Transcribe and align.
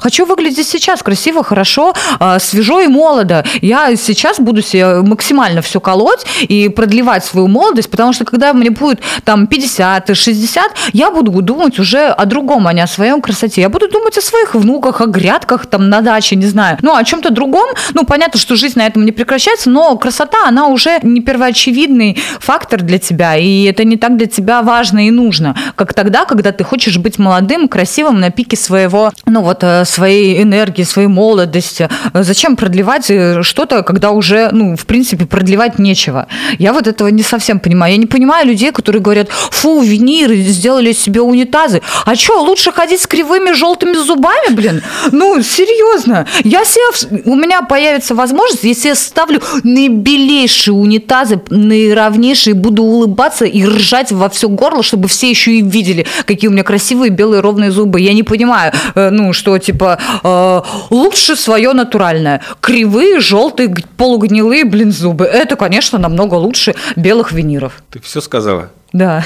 Хочу 0.00 0.24
выглядеть 0.24 0.66
сейчас 0.66 1.02
красиво, 1.02 1.44
хорошо, 1.44 1.92
а, 2.18 2.38
свежо 2.38 2.80
и 2.80 2.86
молодо. 2.86 3.44
Я 3.60 3.94
сейчас 3.96 4.40
буду 4.40 4.62
себе 4.62 5.02
максимально 5.02 5.62
все 5.62 5.80
колоть 5.80 6.24
и 6.40 6.68
продлевать 6.68 7.24
свою 7.24 7.48
молодость, 7.48 7.90
потому 7.90 8.12
что 8.12 8.24
когда 8.24 8.52
мне 8.54 8.70
будет 8.70 9.00
там 9.24 9.46
50 9.46 10.10
и 10.10 10.14
60, 10.14 10.72
я 10.92 11.10
буду 11.10 11.30
думать 11.42 11.78
уже 11.78 12.08
о 12.08 12.24
другом, 12.24 12.66
а 12.66 12.72
не 12.72 12.80
о 12.80 12.86
своем 12.86 13.20
красоте. 13.20 13.60
Я 13.60 13.68
буду 13.68 13.88
думать 13.88 14.16
о 14.16 14.22
своих 14.22 14.54
внуках, 14.54 15.00
о 15.00 15.06
грядках 15.06 15.66
там 15.66 15.88
на 15.88 16.00
даче, 16.00 16.36
не 16.36 16.46
знаю. 16.46 16.78
Ну, 16.82 16.94
о 16.94 17.04
чем-то 17.04 17.30
другом. 17.30 17.68
Ну, 17.94 18.04
понятно, 18.04 18.40
что 18.40 18.56
жизнь 18.56 18.78
на 18.78 18.86
этом 18.86 19.04
не 19.04 19.12
прекращается, 19.12 19.70
но 19.70 19.96
красота, 19.96 20.46
она 20.46 20.68
уже 20.68 20.98
не 21.02 21.20
первоочевидный 21.20 22.18
фактор 22.40 22.82
для 22.82 22.98
тебя, 22.98 23.36
и 23.36 23.64
это 23.64 23.84
не 23.84 23.96
так 23.96 24.16
для 24.16 24.26
тебя 24.26 24.62
важно 24.62 25.06
и 25.06 25.10
нужно, 25.10 25.56
как 25.76 25.94
тогда, 25.94 26.24
когда 26.24 26.52
ты 26.52 26.64
хочешь 26.64 26.98
быть 26.98 27.18
молодым, 27.18 27.68
красивым 27.68 28.20
на 28.20 28.30
пике 28.30 28.56
своего, 28.56 29.12
ну 29.26 29.42
вот, 29.42 29.62
э, 29.62 29.84
своей 29.90 30.42
энергии, 30.42 30.82
своей 30.82 31.08
молодости. 31.08 31.88
Зачем 32.14 32.56
продлевать 32.56 33.10
э, 33.10 33.42
что-то, 33.42 33.82
когда 33.82 34.10
уже, 34.10 34.50
ну, 34.52 34.76
в 34.76 34.86
принципе, 34.86 35.26
продлевать 35.26 35.78
нечего? 35.78 36.26
Я 36.58 36.72
вот 36.72 36.86
этого 36.86 37.08
не 37.08 37.22
совсем 37.22 37.60
понимаю. 37.60 37.92
Я 37.92 37.98
не 37.98 38.06
понимаю 38.06 38.46
людей, 38.46 38.72
которые 38.72 39.02
говорят, 39.02 39.28
фу, 39.30 39.80
виниры, 39.80 40.36
сделали 40.36 40.92
себе 40.92 41.20
унитазы. 41.20 41.82
А 42.04 42.14
что, 42.14 42.42
лучше 42.42 42.72
ходить 42.72 43.00
с 43.00 43.06
кривыми 43.06 43.52
желтыми 43.52 43.94
зубами, 43.94 44.54
блин? 44.54 44.82
Ну, 45.12 45.42
серьезно. 45.42 46.26
Я 46.44 46.64
себе, 46.64 47.22
у 47.24 47.34
меня 47.34 47.62
появится 47.62 48.14
возможность, 48.14 48.64
если 48.64 48.88
я 48.88 48.94
ставлю 48.94 49.40
наибелейшие 49.62 50.74
унитазы, 50.74 51.40
наиравнейшие, 51.50 52.54
буду 52.54 52.82
улыбаться 52.82 53.44
и 53.44 53.64
ржать 53.64 54.12
во 54.12 54.28
все 54.28 54.48
горло, 54.48 54.82
чтобы 54.82 55.08
все 55.08 55.30
еще 55.30 55.52
и 55.52 55.62
видели, 55.62 56.06
какие 56.24 56.48
у 56.48 56.52
меня 56.52 56.64
красивые 56.64 57.10
белые 57.10 57.40
ровные 57.40 57.70
зубы. 57.70 58.00
Я 58.00 58.12
не 58.12 58.22
понимаю, 58.22 58.72
э, 58.94 59.10
ну, 59.10 59.32
что, 59.32 59.58
типа, 59.58 59.79
э, 59.82 60.62
лучше 60.90 61.36
свое 61.36 61.72
натуральное. 61.72 62.42
Кривые, 62.60 63.20
желтые, 63.20 63.74
полугнилые, 63.96 64.64
блин, 64.64 64.92
зубы. 64.92 65.24
Это, 65.24 65.56
конечно, 65.56 65.98
намного 65.98 66.34
лучше 66.34 66.74
белых 66.96 67.32
виниров. 67.32 67.82
Ты 67.90 68.00
все 68.00 68.20
сказала? 68.20 68.70
Да. 68.92 69.24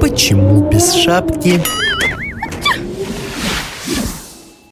Почему 0.00 0.68
без 0.70 0.94
шапки? 0.94 1.60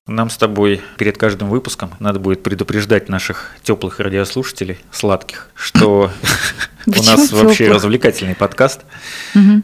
Нам 0.07 0.29
с 0.29 0.37
тобой 0.37 0.83
перед 0.99 1.17
каждым 1.17 1.49
выпуском 1.49 1.93
надо 1.99 2.21
будет 2.21 2.43
предупреждать 2.43 3.09
наших 3.09 3.53
теплых 3.63 4.01
радиослушателей, 4.01 4.77
сладких, 4.91 5.49
что 5.55 6.11
у 6.87 7.03
нас 7.05 7.33
вообще 7.33 7.71
развлекательный 7.71 8.35
подкаст. 8.35 8.83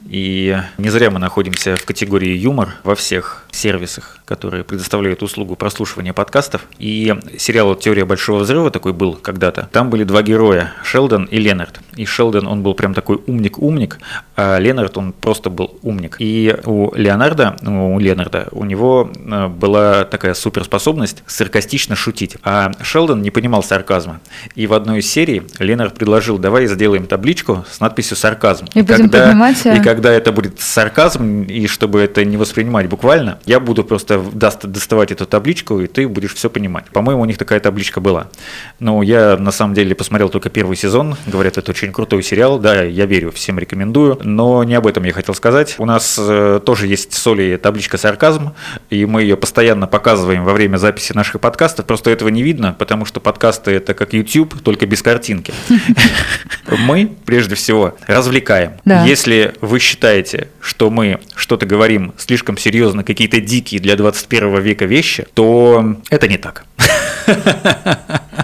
И 0.08 0.58
не 0.78 0.88
зря 0.88 1.10
мы 1.10 1.18
находимся 1.18 1.76
в 1.76 1.84
категории 1.84 2.34
юмор 2.34 2.76
во 2.84 2.94
всех 2.94 3.44
сервисах, 3.50 4.20
которые 4.24 4.64
предоставляют 4.64 5.22
услугу 5.22 5.56
прослушивания 5.56 6.14
подкастов. 6.14 6.62
И 6.78 7.14
сериал 7.38 7.74
«Теория 7.74 8.06
большого 8.06 8.40
взрыва» 8.40 8.70
такой 8.70 8.94
был 8.94 9.14
когда-то. 9.14 9.68
Там 9.72 9.90
были 9.90 10.04
два 10.04 10.22
героя, 10.22 10.72
Шелдон 10.84 11.24
и 11.24 11.38
Ленард. 11.38 11.80
И 11.96 12.06
Шелдон, 12.06 12.46
он 12.46 12.62
был 12.62 12.74
прям 12.74 12.94
такой 12.94 13.20
умник-умник, 13.26 13.98
а 14.36 14.58
Ленард, 14.58 14.96
он 14.96 15.12
просто 15.12 15.50
был 15.50 15.78
умник. 15.82 16.16
И 16.18 16.56
у 16.64 16.94
Леонарда, 16.94 17.56
ну, 17.60 17.94
у 17.94 17.98
Ленарда, 17.98 18.48
у 18.52 18.64
него 18.64 19.10
э, 19.14 19.48
была 19.48 20.04
такая 20.04 20.29
суперспособность 20.34 21.22
саркастично 21.26 21.96
шутить. 21.96 22.36
А 22.42 22.72
Шелдон 22.82 23.22
не 23.22 23.30
понимал 23.30 23.62
сарказма. 23.62 24.20
И 24.54 24.66
в 24.66 24.74
одной 24.74 25.00
из 25.00 25.10
серий 25.10 25.42
Ленард 25.58 25.94
предложил, 25.94 26.38
давай 26.38 26.66
сделаем 26.66 27.06
табличку 27.06 27.64
с 27.70 27.80
надписью 27.80 28.16
«сарказм». 28.16 28.66
И, 28.74 28.80
и 28.80 28.84
когда, 28.84 29.26
поднимать... 29.26 29.66
И 29.66 29.80
когда 29.80 30.12
это 30.12 30.32
будет 30.32 30.60
сарказм, 30.60 31.42
и 31.42 31.66
чтобы 31.66 32.00
это 32.00 32.24
не 32.24 32.36
воспринимать 32.36 32.88
буквально, 32.88 33.38
я 33.46 33.60
буду 33.60 33.84
просто 33.84 34.18
доставать 34.18 35.12
эту 35.12 35.26
табличку, 35.26 35.80
и 35.80 35.86
ты 35.86 36.08
будешь 36.08 36.34
все 36.34 36.50
понимать. 36.50 36.86
По-моему, 36.86 37.22
у 37.22 37.24
них 37.24 37.38
такая 37.38 37.60
табличка 37.60 38.00
была. 38.00 38.28
Но 38.78 39.02
я 39.02 39.36
на 39.36 39.50
самом 39.50 39.74
деле 39.74 39.94
посмотрел 39.94 40.28
только 40.28 40.50
первый 40.50 40.76
сезон. 40.76 41.16
Говорят, 41.26 41.58
это 41.58 41.70
очень 41.70 41.92
крутой 41.92 42.22
сериал. 42.22 42.58
Да, 42.58 42.82
я 42.82 43.06
верю, 43.06 43.32
всем 43.32 43.58
рекомендую. 43.58 44.18
Но 44.22 44.64
не 44.64 44.74
об 44.74 44.86
этом 44.86 45.04
я 45.04 45.12
хотел 45.12 45.34
сказать. 45.34 45.74
У 45.78 45.84
нас 45.84 46.16
э, 46.18 46.60
тоже 46.64 46.86
есть 46.86 47.12
с 47.12 47.26
Олей 47.26 47.56
табличка 47.56 47.98
«Сарказм», 47.98 48.52
и 48.90 49.04
мы 49.06 49.22
ее 49.22 49.36
постоянно 49.36 49.86
показываем 49.86 50.19
во 50.20 50.52
время 50.52 50.76
записи 50.76 51.12
наших 51.12 51.40
подкастов. 51.40 51.86
Просто 51.86 52.10
этого 52.10 52.28
не 52.28 52.42
видно, 52.42 52.76
потому 52.78 53.04
что 53.04 53.20
подкасты 53.20 53.72
это 53.72 53.94
как 53.94 54.12
YouTube, 54.12 54.60
только 54.62 54.86
без 54.86 55.02
картинки. 55.02 55.52
Мы, 56.78 57.10
прежде 57.24 57.54
всего, 57.54 57.96
развлекаем. 58.06 58.72
Если 58.84 59.54
вы 59.60 59.78
считаете, 59.78 60.48
что 60.60 60.90
мы 60.90 61.20
что-то 61.34 61.66
говорим 61.66 62.12
слишком 62.16 62.56
серьезно, 62.56 63.02
какие-то 63.02 63.30
какие-то 63.30 63.46
дикие 63.46 63.80
для 63.80 63.96
21 63.96 64.60
века 64.60 64.86
вещи, 64.86 65.26
то 65.34 65.96
это 66.10 66.28
не 66.28 66.38
так. 66.38 66.64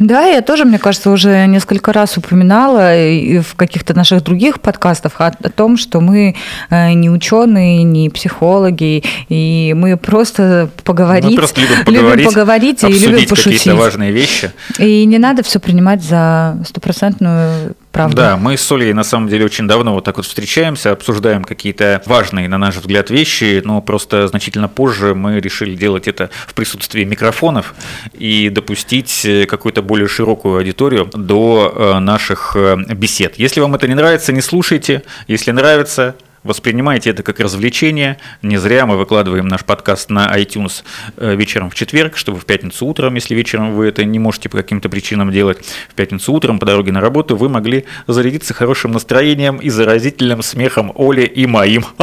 Да, 0.00 0.24
я 0.24 0.40
тоже, 0.40 0.64
мне 0.64 0.78
кажется, 0.78 1.10
уже 1.10 1.46
несколько 1.46 1.92
раз 1.92 2.16
упоминала 2.16 2.98
и 2.98 3.38
в 3.40 3.54
каких-то 3.54 3.94
наших 3.94 4.24
других 4.24 4.60
подкастах 4.60 5.20
о, 5.20 5.26
о 5.26 5.50
том, 5.50 5.76
что 5.76 6.00
мы 6.00 6.34
э, 6.70 6.92
не 6.92 7.10
ученые, 7.10 7.82
не 7.82 8.08
психологи, 8.08 9.04
и 9.28 9.74
мы 9.76 9.98
просто 9.98 10.70
поговорить, 10.84 11.30
мы 11.32 11.36
просто 11.36 11.60
любим 11.60 11.84
поговорить, 11.84 12.16
любим 12.16 12.24
поговорить 12.24 12.82
и 12.84 12.86
любим 12.86 13.28
пошутить. 13.28 13.58
какие-то 13.58 13.78
важные 13.78 14.10
вещи. 14.10 14.50
И 14.78 15.04
не 15.04 15.18
надо 15.18 15.42
все 15.42 15.60
принимать 15.60 16.02
за 16.02 16.56
стопроцентную 16.66 17.74
правда. 17.92 18.16
Да, 18.16 18.36
мы 18.36 18.56
с 18.56 18.72
Олей 18.72 18.92
на 18.92 19.04
самом 19.04 19.28
деле 19.28 19.44
очень 19.44 19.66
давно 19.68 19.94
вот 19.94 20.04
так 20.04 20.16
вот 20.16 20.26
встречаемся, 20.26 20.92
обсуждаем 20.92 21.44
какие-то 21.44 22.02
важные, 22.06 22.48
на 22.48 22.58
наш 22.58 22.76
взгляд, 22.76 23.10
вещи, 23.10 23.62
но 23.64 23.80
просто 23.82 24.28
значительно 24.28 24.68
позже 24.68 25.14
мы 25.14 25.40
решили 25.40 25.74
делать 25.74 26.08
это 26.08 26.30
в 26.46 26.54
присутствии 26.54 27.04
микрофонов 27.04 27.74
и 28.12 28.48
допустить 28.48 29.24
э, 29.24 29.46
какую-то 29.46 29.82
более 29.82 30.08
широкую 30.08 30.58
аудиторию 30.58 31.10
до 31.12 31.72
э, 31.74 31.98
наших 31.98 32.52
э, 32.56 32.76
бесед. 32.94 33.38
Если 33.38 33.60
вам 33.60 33.74
это 33.74 33.88
не 33.88 33.94
нравится, 33.94 34.32
не 34.32 34.40
слушайте. 34.40 35.02
Если 35.28 35.50
нравится, 35.50 36.16
Воспринимайте 36.42 37.10
это 37.10 37.22
как 37.22 37.38
развлечение. 37.38 38.16
Не 38.42 38.56
зря 38.56 38.86
мы 38.86 38.96
выкладываем 38.96 39.46
наш 39.46 39.64
подкаст 39.64 40.08
на 40.08 40.34
iTunes 40.38 40.82
э, 41.18 41.34
вечером 41.34 41.68
в 41.68 41.74
четверг, 41.74 42.16
чтобы 42.16 42.38
в 42.38 42.46
пятницу 42.46 42.86
утром, 42.86 43.14
если 43.14 43.34
вечером 43.34 43.74
вы 43.74 43.88
это 43.88 44.04
не 44.04 44.18
можете 44.18 44.48
по 44.48 44.56
каким-то 44.56 44.88
причинам 44.88 45.30
делать, 45.30 45.58
в 45.88 45.94
пятницу 45.94 46.32
утром 46.32 46.58
по 46.58 46.64
дороге 46.64 46.92
на 46.92 47.00
работу 47.00 47.36
вы 47.36 47.50
могли 47.50 47.84
зарядиться 48.06 48.54
хорошим 48.54 48.92
настроением 48.92 49.58
и 49.58 49.68
заразительным 49.68 50.42
смехом 50.42 50.92
Оли 50.96 51.24
и 51.24 51.46
моим. 51.46 51.84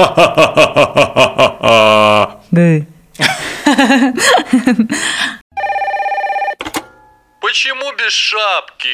Да. 2.49 2.85
Почему 7.39 7.93
без 7.97 8.11
шапки? 8.13 8.89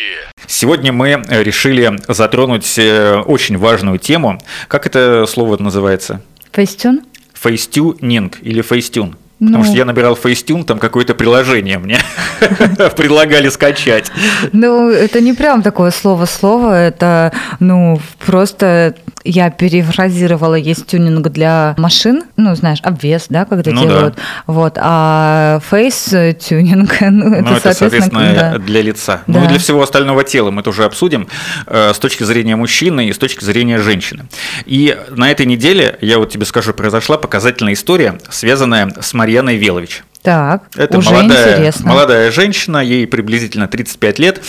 Сегодня 0.48 0.92
мы 0.92 1.24
решили 1.30 1.98
затронуть 2.08 2.78
э, 2.78 3.16
очень 3.26 3.58
важную 3.58 3.98
тему. 3.98 4.40
Как 4.68 4.86
это 4.86 5.26
слово 5.28 5.58
называется? 5.58 6.22
Facetune? 6.52 7.02
Facetuning 7.34 8.40
или 8.42 8.62
facetune? 8.62 9.16
Потому 9.40 9.64
ну, 9.64 9.66
что 9.66 9.78
я 9.78 9.86
набирал 9.86 10.18
Facetune, 10.22 10.64
там 10.64 10.80
какое-то 10.80 11.16
приложение 11.16 11.78
мне 11.78 11.98
предлагали 12.96 13.50
скачать. 13.50 14.10
Ну, 14.54 14.90
это 14.90 15.20
не 15.20 15.34
прям 15.34 15.62
такое 15.62 15.92
слово-слово, 15.92 16.74
это, 16.74 17.34
ну, 17.60 18.00
просто 18.26 18.96
я 19.24 19.50
перефразировала, 19.50 20.56
есть 20.56 20.88
тюнинг 20.88 21.30
для 21.30 21.76
машин, 21.78 22.24
ну, 22.38 22.56
знаешь, 22.56 22.80
обвес, 22.84 23.28
да, 23.30 23.46
когда 23.46 23.72
ну, 23.72 23.84
делают, 23.84 24.16
да. 24.16 24.22
вот, 24.48 24.78
а 24.80 25.60
face 25.70 26.34
тюнинг, 26.34 26.98
ну, 27.02 27.34
это, 27.34 27.50
ну, 27.50 27.56
это 27.56 27.74
соответственно, 27.74 28.34
да. 28.34 28.58
для 28.58 28.82
лица. 28.82 29.22
Да. 29.28 29.40
Ну, 29.40 29.46
и 29.46 29.48
для 29.48 29.60
всего 29.60 29.82
остального 29.82 30.24
тела 30.24 30.52
мы 30.52 30.64
тоже 30.64 30.86
обсудим 30.86 31.28
э, 31.68 31.92
с 31.94 32.00
точки 32.00 32.24
зрения 32.24 32.56
мужчины 32.56 33.08
и 33.08 33.14
с 33.14 33.18
точки 33.18 33.44
зрения 33.44 33.80
женщины. 33.80 34.26
И 34.66 34.98
на 35.10 35.32
этой 35.32 35.46
неделе, 35.46 35.98
я 36.02 36.20
вот 36.20 36.30
тебе 36.30 36.46
скажу, 36.46 36.74
произошла 36.74 37.18
показательная 37.18 37.74
история, 37.74 38.18
связанная 38.30 38.94
с 39.00 39.14
Марьяной 39.14 39.58
Велович. 39.58 40.04
Так, 40.24 40.64
это 40.78 40.98
уже 41.00 41.10
молодая, 41.10 41.52
интересно. 41.52 41.90
молодая 41.90 42.32
женщина, 42.32 42.78
ей 42.78 43.06
приблизительно 43.06 43.68
35 43.68 44.20
лет. 44.20 44.42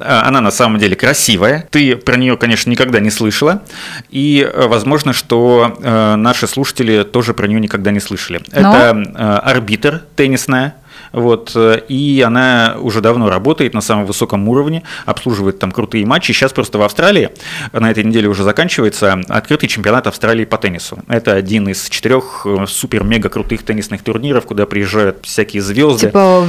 А, 0.00 0.26
она 0.26 0.40
на 0.40 0.50
самом 0.50 0.80
деле 0.80 0.96
красивая. 0.96 1.68
Ты 1.70 1.94
про 1.94 2.16
нее, 2.16 2.36
конечно, 2.36 2.68
никогда 2.68 2.98
не 2.98 3.10
слышала. 3.10 3.62
И 4.10 4.40
э, 4.40 4.66
возможно, 4.66 5.12
что 5.12 5.78
э, 5.80 6.16
наши 6.16 6.48
слушатели 6.48 7.04
тоже 7.04 7.32
про 7.32 7.46
нее 7.46 7.60
никогда 7.60 7.92
не 7.92 8.00
слышали. 8.00 8.42
Но... 8.52 8.58
Это 8.74 8.96
э, 8.96 9.40
арбитр 9.44 10.02
теннисная 10.16 10.74
Вот, 11.12 11.52
э, 11.54 11.80
и 11.88 12.22
она 12.26 12.76
уже 12.78 13.00
давно 13.00 13.28
работает 13.28 13.74
на 13.74 13.80
самом 13.80 14.06
высоком 14.06 14.48
уровне, 14.48 14.82
обслуживает 15.06 15.58
там 15.58 15.72
крутые 15.72 16.06
матчи. 16.06 16.32
Сейчас 16.32 16.52
просто 16.52 16.78
в 16.78 16.82
Австралии, 16.82 17.30
на 17.72 17.90
этой 17.90 18.04
неделе 18.04 18.28
уже 18.28 18.42
заканчивается 18.42 19.20
открытый 19.28 19.68
чемпионат 19.68 20.06
Австралии 20.06 20.44
по 20.44 20.58
теннису. 20.58 20.98
Это 21.08 21.32
один 21.32 21.68
из 21.68 21.88
четырех 21.88 22.42
э, 22.44 22.66
супер-мега 22.66 23.28
крутых 23.28 23.62
теннисных 23.64 24.02
турниров, 24.02 24.46
куда 24.46 24.66
приезжают 24.66 25.18
всякие 25.22 25.62
звезды. 25.62 26.06
Типа 26.06 26.44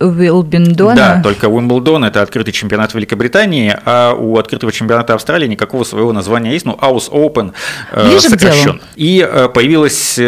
Уилбендона? 0.00 0.94
Да, 0.94 1.20
только 1.22 1.46
Уимблдон– 1.46 2.04
это 2.06 2.22
открытый 2.22 2.52
чемпионат 2.52 2.94
Великобритании, 2.94 3.76
а 3.84 4.14
у 4.14 4.38
открытого 4.38 4.72
чемпионата 4.72 5.14
Австралии 5.14 5.46
никакого 5.46 5.84
своего 5.84 6.12
названия 6.12 6.52
есть, 6.52 6.64
ну, 6.64 6.72
House 6.80 7.10
Open 7.10 7.52
э, 7.92 8.18
сокращен. 8.20 8.80
И 8.96 9.28
появилась 9.52 10.18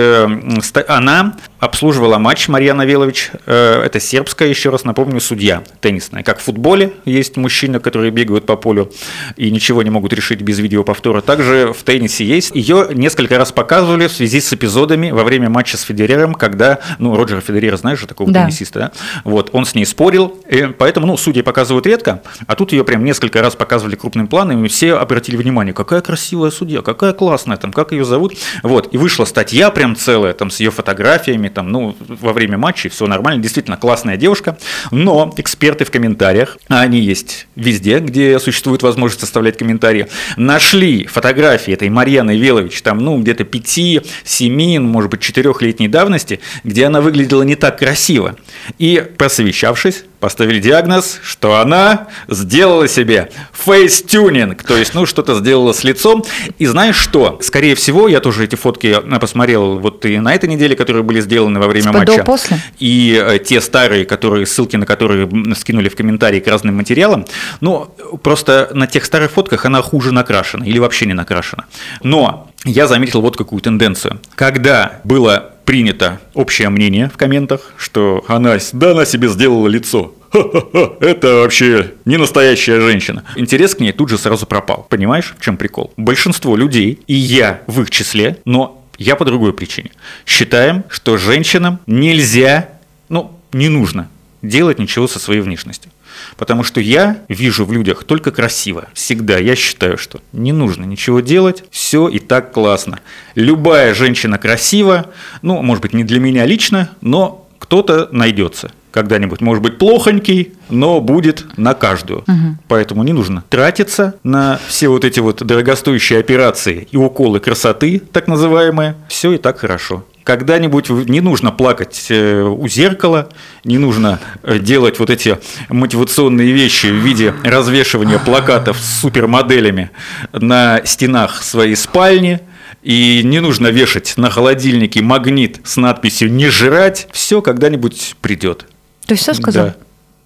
она, 0.89 1.35
обслуживала 1.59 2.19
матч 2.19 2.49
Марьяна 2.49 2.85
Велович, 2.85 3.31
это 3.67 4.01
сербская, 4.01 4.49
еще 4.49 4.71
раз 4.71 4.85
напомню, 4.85 5.21
судья 5.21 5.63
теннисная. 5.81 6.23
Как 6.23 6.39
в 6.39 6.43
футболе 6.43 6.93
есть 7.05 7.37
мужчины, 7.37 7.81
которые 7.81 8.11
бегают 8.11 8.47
по 8.47 8.57
полю 8.57 8.93
и 9.37 9.51
ничего 9.51 9.83
не 9.83 9.91
могут 9.91 10.13
решить 10.13 10.41
без 10.43 10.59
видеоповтора. 10.59 11.21
Также 11.21 11.73
в 11.73 11.83
теннисе 11.83 12.25
есть. 12.25 12.55
Ее 12.55 12.89
несколько 12.93 13.39
раз 13.39 13.53
показывали 13.53 14.07
в 14.07 14.13
связи 14.13 14.41
с 14.41 14.53
эпизодами 14.53 15.11
во 15.11 15.25
время 15.25 15.49
матча 15.51 15.77
с 15.77 15.83
Федерером, 15.83 16.35
когда, 16.35 16.81
ну, 16.99 17.17
Роджера 17.17 17.41
Федерера, 17.41 17.77
знаешь 17.77 18.01
же, 18.01 18.07
такого 18.07 18.31
да. 18.31 18.43
теннисиста, 18.43 18.79
да? 18.79 18.93
Вот, 19.25 19.51
он 19.53 19.65
с 19.65 19.75
ней 19.75 19.85
спорил, 19.85 20.39
и 20.49 20.67
поэтому, 20.79 21.07
ну, 21.07 21.17
судьи 21.17 21.43
показывают 21.43 21.87
редко, 21.87 22.23
а 22.47 22.55
тут 22.55 22.73
ее 22.73 22.85
прям 22.85 23.05
несколько 23.05 23.43
раз 23.43 23.57
показывали 23.57 23.97
крупным 23.97 24.27
планом, 24.27 24.65
и 24.65 24.69
все 24.69 24.95
обратили 24.95 25.37
внимание, 25.37 25.75
какая 25.75 26.01
красивая 26.01 26.51
судья, 26.51 26.83
какая 26.83 27.13
классная, 27.13 27.57
там, 27.57 27.73
как 27.73 27.93
ее 27.93 28.05
зовут. 28.05 28.35
Вот, 28.63 28.93
и 28.93 28.99
вышла 28.99 29.25
статья 29.25 29.71
прям 29.71 29.97
целая, 29.97 30.33
там, 30.33 30.51
с 30.51 30.61
ее 30.61 30.71
фотографиями, 30.71 31.49
там, 31.49 31.71
ну, 31.71 31.97
во 32.09 32.33
время 32.33 32.59
матча 32.59 32.89
все 32.89 33.07
нормально, 33.07 33.43
действительно 33.47 33.77
классная 33.77 34.17
девушка, 34.17 34.59
но 34.91 35.33
эксперты 35.37 35.85
в 35.85 35.91
комментариях, 35.93 36.59
а 36.69 36.81
они 36.81 37.01
есть 37.01 37.47
везде, 37.55 38.01
где 38.01 38.41
существует 38.41 38.83
возможность 38.83 39.23
оставлять 39.23 39.57
комментарии, 39.57 40.09
нашли 40.37 41.07
фотографии 41.07 41.73
этой 41.73 41.89
Марьяны 41.89 42.37
Велович, 42.37 42.83
там, 42.83 42.99
ну, 42.99 43.19
где-то 43.19 43.45
5, 43.45 44.03
7, 44.25 44.81
может 44.81 45.11
быть, 45.11 45.21
4-летней 45.21 45.87
давности, 45.87 46.41
где 46.65 46.87
она 46.87 47.01
выглядела 47.01 47.43
не 47.43 47.55
так 47.55 47.79
красиво. 47.79 48.37
И, 48.79 49.05
посовещавшись, 49.17 50.05
поставили 50.21 50.61
диагноз, 50.61 51.21
что 51.23 51.61
она 51.61 52.09
сделала 52.29 52.89
себе 52.89 53.31
facetuning, 53.53 54.63
то 54.63 54.77
есть, 54.77 54.95
ну, 54.95 55.07
что-то 55.07 55.35
сделала 55.35 55.73
с 55.73 55.85
лицом. 55.85 56.25
И 56.59 56.67
знаешь 56.67 56.97
что? 56.97 57.39
Скорее 57.43 57.75
всего, 57.75 58.09
я 58.09 58.21
тоже 58.21 58.45
эти 58.45 58.55
фотки 58.55 58.97
э, 59.03 59.19
посмотрел 59.19 59.79
вот 59.79 60.05
и 60.05 60.19
на 60.19 60.35
этой 60.35 60.49
неделе, 60.49 60.77
которые 60.77 61.03
были 61.03 61.21
сделаны 61.21 61.61
во 61.61 61.67
время 61.69 61.93
матча. 61.93 62.25
после? 62.25 62.59
И 62.79 63.21
э, 63.23 63.39
те 63.39 63.61
старые, 63.61 64.05
которые, 64.05 64.47
ссылки 64.47 64.77
на 64.77 64.87
которые 64.87 65.29
скинули 65.55 65.89
в 65.89 65.97
комментарии 65.97 66.41
к 66.41 66.49
разным 66.49 66.77
материалам, 66.77 67.27
ну, 67.61 67.95
просто 68.23 68.71
на 68.73 68.87
тех 68.87 69.05
старых 69.05 69.33
фотках 69.33 69.65
она 69.65 69.83
хуже 69.83 70.13
накрашена 70.13 70.65
или 70.65 70.79
вообще 70.79 71.07
не 71.07 71.15
накрашена. 71.15 71.65
Но 72.03 72.51
я 72.67 72.87
заметил 72.87 73.21
вот 73.21 73.37
какую 73.37 73.61
тенденцию. 73.63 74.21
Когда 74.35 75.01
было 75.05 75.53
принято 75.65 76.21
общее 76.35 76.69
мнение 76.69 77.09
в 77.13 77.17
комментах, 77.17 77.73
что 77.77 78.25
она, 78.29 78.59
да, 78.73 78.91
она 78.93 79.05
себе 79.05 79.29
сделала 79.29 79.69
лицо. 79.69 80.15
Это 80.33 81.37
вообще 81.37 81.95
не 82.05 82.17
настоящая 82.17 82.81
женщина. 82.81 83.25
Интерес 83.37 83.75
к 83.75 83.81
ней 83.81 83.93
тут 83.93 84.11
же 84.11 84.19
сразу 84.19 84.47
пропал. 84.47 84.87
Понимаешь, 84.89 85.35
в 85.39 85.43
чем 85.43 85.57
прикол? 85.57 85.93
Большинство 85.97 86.57
людей, 86.57 87.01
и 87.07 87.15
я 87.15 87.63
в 87.67 87.81
их 87.81 87.91
числе, 87.91 88.39
но 88.45 88.85
я 88.99 89.17
по 89.17 89.25
другой 89.25 89.53
причине, 89.53 89.91
считаем, 90.27 90.85
что 90.89 91.17
женщинам 91.17 91.81
нельзя, 91.87 92.69
ну, 93.09 93.39
не 93.53 93.69
нужно 93.69 94.09
делать 94.43 94.79
ничего 94.79 95.09
со 95.09 95.19
своей 95.19 95.41
внешностью. 95.41 95.91
Потому 96.37 96.63
что 96.63 96.81
я 96.81 97.19
вижу 97.29 97.65
в 97.65 97.73
людях 97.73 98.05
только 98.05 98.31
красиво. 98.31 98.89
Всегда. 98.95 99.39
Я 99.39 99.57
считаю, 99.57 99.97
что 99.99 100.21
не 100.33 100.53
нужно 100.53 100.85
ничего 100.85 101.21
делать, 101.21 101.65
все 101.71 102.09
и 102.09 102.19
так 102.19 102.53
классно. 102.53 103.01
Любая 103.35 103.95
женщина 103.95 104.39
красива, 104.39 105.07
ну, 105.43 105.63
может 105.63 105.83
быть, 105.83 105.95
не 105.95 106.05
для 106.05 106.21
меня 106.21 106.45
лично, 106.45 106.91
но 107.01 107.47
кто-то 107.59 108.09
найдется 108.13 108.71
когда-нибудь, 108.93 109.43
может 109.43 109.63
быть, 109.63 109.77
плохонький, 109.77 110.55
но 110.71 111.03
будет 111.03 111.45
на 111.59 111.75
каждую. 111.75 112.21
Угу. 112.21 112.59
Поэтому 112.69 113.03
не 113.03 113.13
нужно 113.13 113.45
тратиться 113.51 114.15
на 114.23 114.59
все 114.69 114.89
вот 114.89 115.05
эти 115.05 115.21
вот 115.21 115.45
дорогостоящие 115.45 116.19
операции 116.19 116.89
и 116.91 116.97
уколы 116.97 117.39
красоты, 117.41 117.99
так 117.99 118.27
называемые. 118.27 118.95
Все 119.09 119.33
и 119.33 119.39
так 119.39 119.59
хорошо 119.59 120.05
когда-нибудь 120.27 120.91
не 120.91 121.21
нужно 121.21 121.53
плакать 121.53 122.07
э, 122.09 122.43
у 122.43 122.67
зеркала, 122.67 123.29
не 123.63 123.79
нужно 123.79 124.19
э, 124.43 124.59
делать 124.59 124.99
вот 124.99 125.09
эти 125.09 125.39
мотивационные 125.69 126.51
вещи 126.51 126.87
в 126.87 126.97
виде 126.97 127.33
развешивания 127.45 128.19
плакатов 128.19 128.77
с 128.77 129.03
супермоделями 129.03 129.93
на 130.33 130.83
стенах 130.85 131.45
своей 131.45 131.77
спальни. 131.77 132.41
И 132.83 133.23
не 133.25 133.41
нужно 133.41 133.69
вешать 133.69 134.15
на 134.17 134.31
холодильнике 134.31 135.01
магнит 135.01 135.61
с 135.65 135.77
надписью 135.77 136.33
«Не 136.33 136.49
жрать». 136.51 137.09
Все 137.13 137.41
когда-нибудь 137.41 138.17
придет. 138.21 138.67
Ты 139.07 139.15
все 139.15 139.33
сказал? 139.33 139.67
Да. 139.67 139.77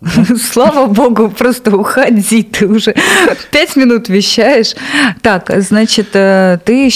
Слава 0.53 0.87
богу, 0.87 1.29
просто 1.29 1.77
уходи, 1.77 2.43
ты 2.43 2.67
уже 2.67 2.95
пять 3.51 3.77
минут 3.77 4.09
вещаешь. 4.09 4.75
Так, 5.21 5.51
значит, 5.59 6.09
э, 6.15 6.59
ты, 6.65 6.91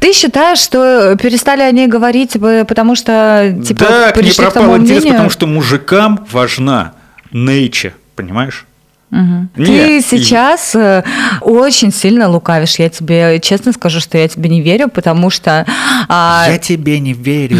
ты 0.00 0.12
считаешь, 0.12 0.58
что 0.58 1.16
перестали 1.16 1.62
о 1.62 1.70
ней 1.70 1.86
говорить, 1.86 2.36
потому 2.66 2.96
что 2.96 3.56
типа 3.64 3.84
да, 3.88 4.10
к 4.10 4.22
ней 4.22 4.34
пропал 4.34 4.76
интерес, 4.78 5.04
потому 5.04 5.30
что 5.30 5.46
мужикам 5.46 6.26
важна 6.30 6.94
nature, 7.32 7.92
понимаешь? 8.16 8.66
Угу. 9.12 9.64
Ты 9.64 10.00
сейчас 10.02 10.74
э, 10.74 11.02
очень 11.40 11.92
сильно 11.92 12.28
лукавишь. 12.28 12.78
Я 12.78 12.88
тебе 12.88 13.40
честно 13.40 13.72
скажу, 13.72 13.98
что 13.98 14.16
я 14.16 14.28
тебе 14.28 14.48
не 14.48 14.60
верю, 14.60 14.88
потому 14.88 15.30
что... 15.30 15.66
А... 16.08 16.46
Я 16.48 16.58
тебе 16.58 17.00
не 17.00 17.12
верю. 17.12 17.58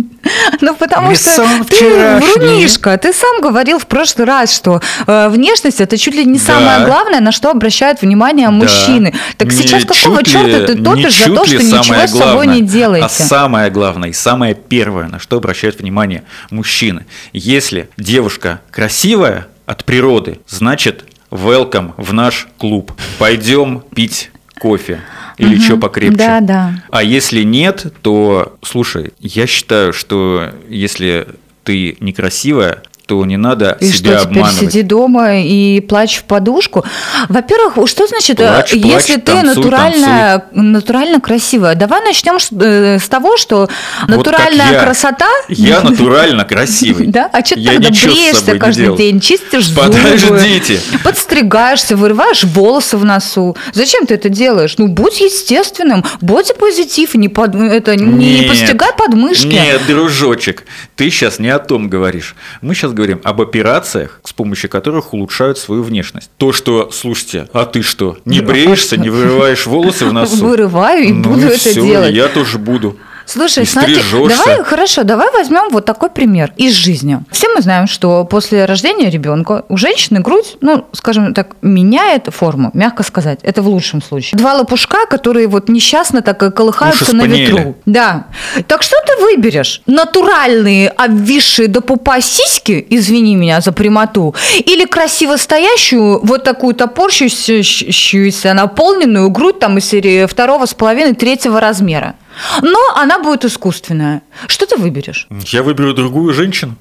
Потому 0.78 1.14
что 1.14 1.46
ты 1.68 2.16
врунишка. 2.16 2.96
Ты 2.98 3.12
сам 3.12 3.40
говорил 3.40 3.78
в 3.78 3.86
прошлый 3.86 4.26
раз, 4.26 4.54
что 4.54 4.80
э, 5.06 5.28
внешность– 5.28 5.80
это 5.80 5.96
чуть 5.96 6.14
ли 6.14 6.24
не 6.24 6.38
самое 6.38 6.84
главное, 6.84 7.20
на 7.20 7.32
что 7.32 7.50
обращают 7.50 8.02
внимание 8.02 8.50
мужчины. 8.50 9.14
Так 9.36 9.52
сейчас 9.52 9.84
какого 9.84 10.22
черта 10.22 10.66
ты 10.66 10.74
топишь 10.76 11.18
за 11.18 11.34
то, 11.34 11.46
что 11.46 11.62
ничего 11.62 12.06
с 12.06 12.10
собой 12.10 12.46
не 12.46 12.62
делаете? 12.62 13.06
А 13.06 13.08
самое 13.08 13.70
главное 13.70 14.10
и 14.10 14.12
самое 14.12 14.54
первое, 14.54 15.08
на 15.08 15.18
что 15.18 15.36
обращают 15.36 15.80
внимание 15.80 16.24
мужчины. 16.50 17.06
Если 17.32 17.88
девушка 17.96 18.60
красивая, 18.70 19.46
от 19.68 19.84
природы, 19.84 20.40
значит, 20.48 21.04
welcome 21.30 21.92
в 21.98 22.14
наш 22.14 22.48
клуб. 22.56 22.90
Пойдем 23.18 23.82
пить 23.94 24.30
кофе 24.58 25.00
или 25.38 25.56
угу. 25.56 25.62
что 25.62 25.76
покрепче. 25.76 26.16
Да, 26.16 26.40
да. 26.40 26.72
А 26.90 27.02
если 27.02 27.42
нет, 27.42 27.92
то, 28.02 28.56
слушай, 28.62 29.12
я 29.20 29.46
считаю, 29.46 29.92
что 29.92 30.52
если 30.68 31.28
ты 31.64 31.96
некрасивая, 32.00 32.82
то 33.08 33.24
не 33.24 33.38
надо 33.38 33.78
и 33.80 33.90
себя 33.90 34.18
что, 34.18 34.28
обманывать. 34.28 34.70
сиди 34.70 34.82
дома 34.82 35.38
и 35.40 35.80
плачь 35.80 36.18
в 36.18 36.24
подушку. 36.24 36.84
Во-первых, 37.30 37.88
что 37.88 38.06
значит, 38.06 38.38
э, 38.38 38.46
плачь, 38.46 38.74
если 38.74 38.90
плачь, 38.90 39.06
ты 39.06 39.20
танцуй, 39.20 39.54
натурально, 39.56 40.44
танцуй. 40.44 40.62
натурально 40.62 41.20
красивая? 41.20 41.74
Давай 41.74 42.02
начнем 42.02 42.36
э, 42.60 42.98
с 42.98 43.08
того, 43.08 43.38
что 43.38 43.70
натуральная 44.06 44.72
я. 44.72 44.80
красота... 44.84 45.26
Я 45.48 45.80
натурально 45.80 46.44
красивый. 46.44 47.08
Да? 47.18 47.30
А 47.32 47.42
что 47.42 47.54
ты 47.54 47.64
тогда 47.64 47.88
бреешься 47.88 48.58
каждый 48.58 48.94
день, 48.96 49.20
чистишь 49.20 49.68
зубы, 49.68 49.90
Подождите. 49.90 50.78
подстригаешься, 51.02 51.96
вырываешь 51.96 52.44
волосы 52.44 52.98
в 52.98 53.04
носу? 53.06 53.56
Зачем 53.72 54.04
ты 54.04 54.14
это 54.14 54.28
делаешь? 54.28 54.74
Ну, 54.76 54.88
будь 54.88 55.20
естественным, 55.20 56.04
будь 56.20 56.54
позитив, 56.56 57.14
не, 57.14 57.30
под, 57.30 57.54
это, 57.54 57.96
не 57.96 58.42
постигай 58.46 58.90
подмышки. 58.96 59.46
Нет, 59.46 59.80
дружочек, 59.86 60.64
ты 60.94 61.08
сейчас 61.10 61.38
не 61.38 61.48
о 61.48 61.58
том 61.58 61.88
говоришь. 61.88 62.36
Мы 62.60 62.74
сейчас 62.74 62.92
говорим 62.98 63.20
об 63.22 63.40
операциях, 63.40 64.20
с 64.24 64.32
помощью 64.32 64.68
которых 64.68 65.14
улучшают 65.14 65.56
свою 65.56 65.82
внешность. 65.82 66.30
То, 66.36 66.52
что, 66.52 66.90
слушайте, 66.90 67.48
а 67.52 67.64
ты 67.64 67.82
что, 67.82 68.18
не 68.24 68.40
бреешься, 68.40 68.96
не 68.96 69.08
вырываешь 69.08 69.66
волосы 69.66 70.06
в 70.06 70.12
носу? 70.12 70.44
Вырываю 70.44 71.04
и 71.04 71.12
ну 71.12 71.30
буду 71.30 71.40
и 71.40 71.44
это 71.44 71.58
все, 71.58 71.74
делать. 71.74 72.14
Я 72.14 72.28
тоже 72.28 72.58
буду. 72.58 72.96
Слушай, 73.28 73.66
смотри, 73.66 73.98
давай, 74.10 74.64
хорошо, 74.64 75.02
давай 75.04 75.30
возьмем 75.32 75.68
вот 75.70 75.84
такой 75.84 76.08
пример 76.08 76.52
из 76.56 76.72
жизни. 76.72 77.20
Все 77.30 77.48
мы 77.54 77.60
знаем, 77.60 77.86
что 77.86 78.24
после 78.24 78.64
рождения 78.64 79.10
ребенка 79.10 79.66
у 79.68 79.76
женщины 79.76 80.20
грудь, 80.20 80.56
ну, 80.62 80.86
скажем 80.92 81.34
так, 81.34 81.56
меняет 81.60 82.28
форму, 82.28 82.70
мягко 82.72 83.02
сказать. 83.02 83.40
Это 83.42 83.60
в 83.60 83.68
лучшем 83.68 84.00
случае. 84.00 84.38
Два 84.38 84.54
лопушка, 84.54 85.04
которые 85.06 85.46
вот 85.46 85.68
несчастно 85.68 86.22
так 86.22 86.38
колыхаются 86.54 87.14
на 87.14 87.26
ветру. 87.26 87.76
Да. 87.84 88.28
Так 88.66 88.82
что 88.82 88.96
ты 89.06 89.22
выберешь? 89.22 89.82
Натуральные, 89.86 90.88
обвисшие 90.88 91.68
до 91.68 91.82
пупа 91.82 92.22
сиськи, 92.22 92.86
извини 92.88 93.34
меня 93.34 93.60
за 93.60 93.72
прямоту, 93.72 94.34
или 94.58 94.86
красиво 94.86 95.36
стоящую, 95.36 96.20
вот 96.24 96.44
такую 96.44 96.74
топорщуюся, 96.74 98.54
наполненную 98.54 99.28
грудь 99.28 99.58
там 99.58 99.76
из 99.76 99.84
серии 99.84 100.24
второго 100.24 100.64
с 100.64 100.72
половиной, 100.72 101.14
третьего 101.14 101.60
размера? 101.60 102.14
Но 102.62 102.78
она 102.94 103.18
будет 103.18 103.44
искусственная. 103.44 104.22
Что 104.46 104.66
ты 104.66 104.76
выберешь? 104.76 105.26
Я 105.46 105.62
выберу 105.62 105.94
другую 105.94 106.32
женщину. 106.32 106.76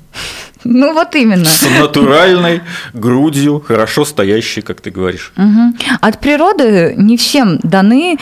Ну 0.64 0.94
вот 0.94 1.16
именно. 1.16 1.46
С 1.46 1.66
натуральной 1.80 2.62
грудью, 2.94 3.64
хорошо 3.66 4.06
стоящей, 4.06 4.62
как 4.62 4.82
ты 4.82 4.92
говоришь. 4.92 5.32
Угу. 5.38 5.98
От 6.02 6.20
природы 6.20 6.94
не 6.98 7.16
всем 7.16 7.60
даны 7.64 8.18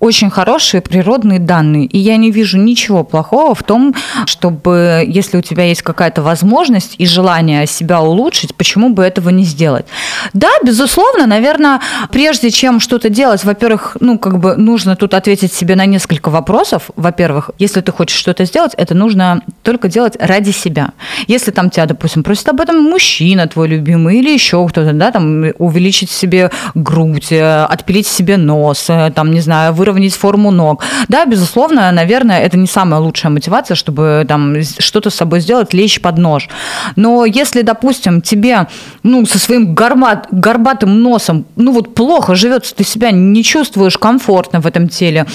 очень 0.00 0.30
хорошие 0.30 0.80
природные 0.80 1.38
данные. 1.38 1.86
И 1.86 1.98
я 1.98 2.16
не 2.16 2.30
вижу 2.30 2.58
ничего 2.58 3.04
плохого 3.04 3.54
в 3.54 3.62
том, 3.62 3.94
чтобы, 4.26 5.04
если 5.06 5.36
у 5.36 5.42
тебя 5.42 5.64
есть 5.64 5.82
какая-то 5.82 6.22
возможность 6.22 6.94
и 6.98 7.06
желание 7.06 7.66
себя 7.66 8.00
улучшить, 8.00 8.54
почему 8.54 8.90
бы 8.90 9.02
этого 9.02 9.30
не 9.30 9.44
сделать? 9.44 9.86
Да, 10.32 10.50
безусловно, 10.64 11.26
наверное, 11.26 11.80
прежде 12.10 12.50
чем 12.50 12.80
что-то 12.80 13.08
делать, 13.10 13.44
во-первых, 13.44 13.96
ну, 14.00 14.18
как 14.18 14.38
бы 14.38 14.56
нужно 14.56 14.96
тут 14.96 15.12
ответить 15.12 15.52
себе 15.52 15.76
на 15.76 15.86
несколько 15.86 16.30
вопросов. 16.30 16.90
Во-первых, 16.96 17.50
если 17.58 17.80
ты 17.80 17.92
хочешь 17.92 18.18
что-то 18.18 18.44
сделать, 18.44 18.63
это 18.76 18.94
нужно 18.94 19.42
только 19.62 19.88
делать 19.88 20.16
ради 20.18 20.50
себя. 20.50 20.90
Если 21.26 21.50
там 21.50 21.70
тебя, 21.70 21.86
допустим, 21.86 22.22
просит 22.22 22.48
об 22.48 22.60
этом 22.60 22.82
мужчина 22.82 23.46
твой 23.46 23.68
любимый 23.68 24.18
или 24.18 24.30
еще 24.30 24.66
кто-то, 24.68 24.92
да, 24.92 25.10
там 25.10 25.44
увеличить 25.58 26.10
себе 26.10 26.50
грудь, 26.74 27.32
э, 27.32 27.64
отпилить 27.64 28.06
себе 28.06 28.36
нос, 28.36 28.86
э, 28.88 29.12
там, 29.14 29.30
не 29.32 29.40
знаю, 29.40 29.74
выровнять 29.74 30.14
форму 30.14 30.50
ног. 30.50 30.82
Да, 31.08 31.26
безусловно, 31.26 31.90
наверное, 31.92 32.40
это 32.40 32.56
не 32.56 32.66
самая 32.66 33.00
лучшая 33.00 33.32
мотивация, 33.32 33.74
чтобы 33.74 34.24
там 34.28 34.56
что-то 34.78 35.10
с 35.10 35.14
собой 35.14 35.40
сделать, 35.40 35.74
лечь 35.74 36.00
под 36.00 36.18
нож. 36.18 36.48
Но 36.96 37.24
если, 37.24 37.62
допустим, 37.62 38.20
тебе, 38.20 38.68
ну, 39.02 39.26
со 39.26 39.38
своим 39.38 39.74
горбат, 39.74 40.28
горбатым 40.30 41.02
носом, 41.02 41.46
ну, 41.56 41.72
вот 41.72 41.94
плохо 41.94 42.34
живется, 42.34 42.74
ты 42.74 42.84
себя 42.84 43.10
не 43.10 43.42
чувствуешь 43.42 43.98
комфортно 43.98 44.60
в 44.60 44.66
этом 44.66 44.88
теле, 44.88 45.26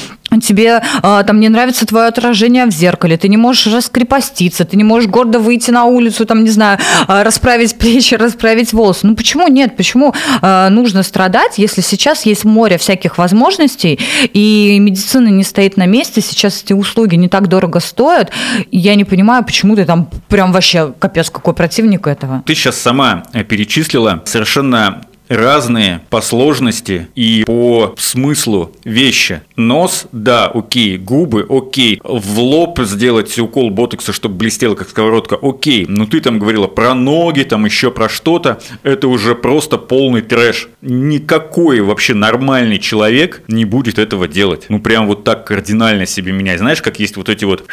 тебе 0.41 0.81
там 1.01 1.39
не 1.39 1.49
нравится 1.49 1.85
твое 1.85 2.07
отражение 2.07 2.65
в 2.65 2.71
зеркале, 2.71 3.17
ты 3.19 3.27
не 3.27 3.37
можешь 3.37 3.67
раскрепоститься, 3.67 4.65
ты 4.65 4.77
не 4.77 4.83
можешь 4.83 5.09
гордо 5.09 5.39
выйти 5.39 5.71
на 5.71 5.85
улицу, 5.85 6.25
там, 6.25 6.43
не 6.43 6.49
знаю, 6.49 6.79
а, 7.07 7.23
расправить 7.23 7.77
плечи, 7.77 8.15
расправить 8.19 8.73
волосы. 8.73 9.07
Ну 9.07 9.15
почему 9.15 9.47
нет? 9.47 9.75
Почему 9.75 10.13
а, 10.41 10.69
нужно 10.69 11.03
страдать, 11.03 11.57
если 11.57 11.81
сейчас 11.81 12.25
есть 12.25 12.45
море 12.45 12.77
всяких 12.77 13.17
возможностей, 13.17 13.99
и 14.33 14.77
медицина 14.79 15.27
не 15.27 15.43
стоит 15.43 15.77
на 15.77 15.85
месте, 15.85 16.21
сейчас 16.21 16.63
эти 16.63 16.73
услуги 16.73 17.15
не 17.15 17.29
так 17.29 17.47
дорого 17.47 17.79
стоят, 17.79 18.31
я 18.71 18.95
не 18.95 19.05
понимаю, 19.05 19.43
почему 19.43 19.75
ты 19.75 19.85
там 19.85 20.09
прям 20.27 20.51
вообще 20.51 20.93
капец 20.97 21.29
какой 21.29 21.53
противник 21.53 22.07
этого. 22.07 22.43
Ты 22.45 22.55
сейчас 22.55 22.77
сама 22.77 23.23
перечислила 23.47 24.23
совершенно 24.25 25.01
разные 25.29 26.01
по 26.09 26.21
сложности 26.21 27.07
и 27.15 27.43
по 27.45 27.95
смыслу 27.97 28.75
вещи. 28.83 29.41
Нос, 29.55 30.07
да, 30.11 30.47
окей. 30.47 30.97
Губы, 30.97 31.45
окей. 31.47 32.01
В 32.03 32.39
лоб 32.39 32.79
сделать 32.81 33.37
укол 33.39 33.69
ботокса, 33.69 34.11
чтобы 34.11 34.35
блестело, 34.35 34.75
как 34.75 34.89
сковородка, 34.89 35.37
окей. 35.41 35.85
Но 35.87 36.05
ты 36.05 36.19
там 36.19 36.39
говорила 36.39 36.67
про 36.67 36.93
ноги, 36.93 37.43
там 37.43 37.65
еще 37.65 37.91
про 37.91 38.09
что-то. 38.09 38.59
Это 38.83 39.07
уже 39.07 39.35
просто 39.35 39.77
полный 39.77 40.21
трэш. 40.21 40.69
Никакой 40.81 41.81
вообще 41.81 42.13
нормальный 42.13 42.79
человек 42.79 43.43
не 43.47 43.65
будет 43.65 43.99
этого 43.99 44.27
делать. 44.27 44.65
Ну, 44.69 44.79
прям 44.79 45.07
вот 45.07 45.23
так 45.23 45.45
кардинально 45.45 46.05
себе 46.05 46.31
менять. 46.31 46.59
Знаешь, 46.59 46.81
как 46.81 46.99
есть 46.99 47.17
вот 47.17 47.29
эти 47.29 47.45
вот, 47.45 47.65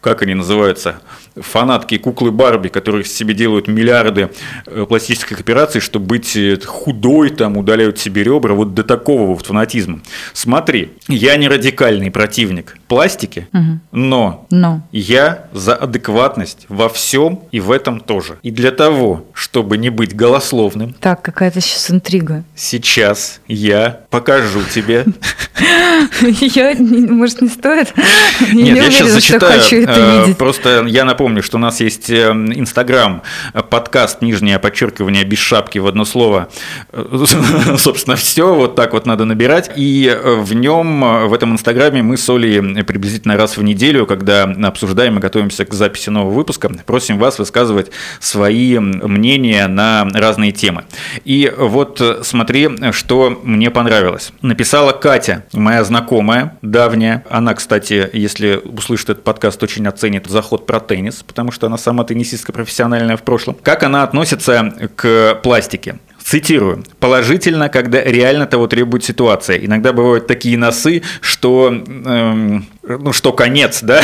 как 0.00 0.22
они 0.22 0.34
называются, 0.34 1.00
фанатки 1.36 1.98
куклы 1.98 2.30
Барби, 2.30 2.68
которые 2.68 3.04
себе 3.04 3.34
делают 3.34 3.68
миллиарды 3.68 4.30
э, 4.66 4.86
пластических 4.88 5.40
операций, 5.40 5.80
чтобы 5.80 6.06
быть 6.06 6.36
э, 6.36 6.56
худой, 6.86 7.30
там, 7.30 7.56
удаляют 7.56 7.98
себе 7.98 8.22
ребра, 8.22 8.54
вот 8.54 8.72
до 8.72 8.84
такого 8.84 9.34
вот 9.34 9.44
фанатизма. 9.44 9.98
Смотри, 10.32 10.92
я 11.08 11.36
не 11.36 11.48
радикальный 11.48 12.12
противник 12.12 12.78
пластики, 12.86 13.48
угу. 13.52 13.80
но, 13.90 14.46
но 14.50 14.82
я 14.92 15.46
за 15.52 15.74
адекватность 15.74 16.66
во 16.68 16.88
всем 16.88 17.40
и 17.50 17.58
в 17.58 17.72
этом 17.72 17.98
тоже. 17.98 18.38
И 18.44 18.52
для 18.52 18.70
того, 18.70 19.24
чтобы 19.32 19.78
не 19.78 19.90
быть 19.90 20.14
голословным. 20.14 20.94
Так, 21.00 21.22
какая-то 21.22 21.60
сейчас 21.60 21.90
интрига. 21.90 22.44
Сейчас 22.54 23.40
я 23.48 24.02
покажу 24.10 24.60
тебе. 24.72 25.06
Я, 26.20 26.74
может, 26.78 27.40
не 27.40 27.48
стоит? 27.48 27.94
Нет, 28.52 28.76
я 28.76 28.90
сейчас 28.90 29.10
зачитаю. 29.10 29.60
Э, 29.88 30.34
просто 30.34 30.84
я 30.86 31.04
напомню, 31.04 31.42
что 31.42 31.56
у 31.56 31.60
нас 31.60 31.80
есть 31.80 32.10
Инстаграм, 32.10 33.22
подкаст, 33.70 34.20
нижнее 34.20 34.58
подчеркивание, 34.58 35.24
без 35.24 35.38
шапки 35.38 35.78
в 35.78 35.86
одно 35.86 36.04
слово. 36.04 36.48
Собственно, 37.76 38.16
все, 38.16 38.54
вот 38.54 38.74
так 38.74 38.92
вот 38.92 39.06
надо 39.06 39.24
набирать. 39.24 39.70
И 39.76 40.16
в 40.22 40.54
нем, 40.54 41.28
в 41.28 41.32
этом 41.32 41.52
Инстаграме 41.52 42.02
мы 42.02 42.16
с 42.16 42.28
Олей 42.28 42.84
приблизительно 42.84 43.36
раз 43.36 43.56
в 43.56 43.62
неделю, 43.62 44.06
когда 44.06 44.44
обсуждаем 44.44 45.18
и 45.18 45.20
готовимся 45.20 45.64
к 45.64 45.74
записи 45.74 46.10
нового 46.10 46.32
выпуска, 46.32 46.70
просим 46.86 47.18
вас 47.18 47.38
высказывать 47.38 47.90
свои 48.20 48.78
мнения 48.78 49.66
на 49.66 50.06
разные 50.14 50.52
темы. 50.52 50.84
И 51.24 51.52
вот 51.56 52.02
смотри, 52.22 52.68
что 52.92 53.40
мне 53.42 53.70
понравилось. 53.70 54.32
Написала 54.42 54.92
Катя, 54.92 55.44
моя 55.52 55.84
знакомая, 55.84 56.56
давняя. 56.62 57.24
Она, 57.30 57.54
кстати, 57.54 58.08
если 58.12 58.60
услышит 58.64 59.10
этот 59.10 59.24
подкаст, 59.24 59.62
очень 59.62 59.86
оценит 59.86 60.26
заход 60.26 60.66
про 60.66 60.80
теннис, 60.80 61.22
потому 61.22 61.52
что 61.52 61.66
она 61.66 61.78
сама 61.78 62.04
теннисистка 62.04 62.52
профессиональная 62.52 63.16
в 63.16 63.22
прошлом. 63.22 63.56
Как 63.62 63.82
она 63.82 64.02
относится 64.02 64.72
к 64.96 65.40
пластике? 65.42 65.98
Цитирую. 66.26 66.82
«Положительно, 66.98 67.68
когда 67.68 68.02
реально 68.02 68.46
того 68.46 68.66
требует 68.66 69.04
ситуация. 69.04 69.58
Иногда 69.58 69.92
бывают 69.92 70.26
такие 70.26 70.58
носы, 70.58 71.04
что, 71.20 71.68
эм, 71.68 72.66
ну, 72.82 73.12
что 73.12 73.32
конец, 73.32 73.80
да?» 73.80 74.02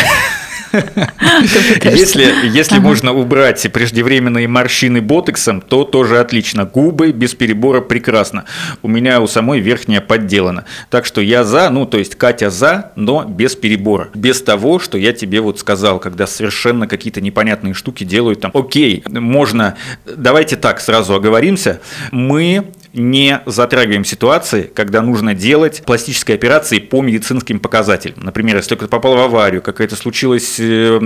Если, 1.83 2.49
если 2.49 2.77
ага. 2.77 2.83
можно 2.83 3.13
убрать 3.13 3.67
преждевременные 3.73 4.49
морщины 4.49 5.01
ботексом, 5.01 5.61
то 5.61 5.85
тоже 5.85 6.19
отлично. 6.19 6.65
Губы 6.65 7.13
без 7.13 7.35
перебора 7.35 7.81
прекрасно. 7.81 8.45
У 8.83 8.89
меня 8.89 9.21
у 9.21 9.27
самой 9.27 9.61
верхняя 9.61 10.01
подделана. 10.01 10.65
Так 10.91 11.05
что 11.05 11.21
я 11.21 11.45
за, 11.45 11.71
ну 11.71 11.87
то 11.87 11.99
есть 11.99 12.15
Катя 12.17 12.51
за, 12.51 12.93
но 12.97 13.25
без 13.25 13.57
перебора. 13.57 14.09
Без 14.15 14.43
того, 14.43 14.79
что 14.79 14.99
я 14.99 15.13
тебе 15.13 15.41
вот 15.41 15.59
сказал, 15.59 15.99
когда 15.99 16.27
совершенно 16.27 16.87
какие-то 16.87 17.21
непонятные 17.21 17.75
штуки 17.75 18.05
делают 18.05 18.41
там. 18.41 18.51
Окей, 18.55 19.03
можно, 19.09 19.77
давайте 20.05 20.57
так 20.57 20.81
сразу 20.81 21.15
оговоримся. 21.15 21.81
Мы 22.11 22.73
не 22.93 23.41
затрагиваем 23.47 24.05
ситуации, 24.05 24.71
когда 24.75 25.03
нужно 25.03 25.35
делать 25.35 25.83
пластические 25.85 26.35
операции 26.35 26.79
по 26.79 27.01
медицинским 27.01 27.59
показателям. 27.59 28.21
Например, 28.23 28.57
если 28.57 28.75
кто-то 28.75 28.91
попал 28.91 29.17
в 29.17 29.21
аварию, 29.21 29.63
какая-то 29.63 29.97
случилась 29.97 30.57
э, 30.59 30.99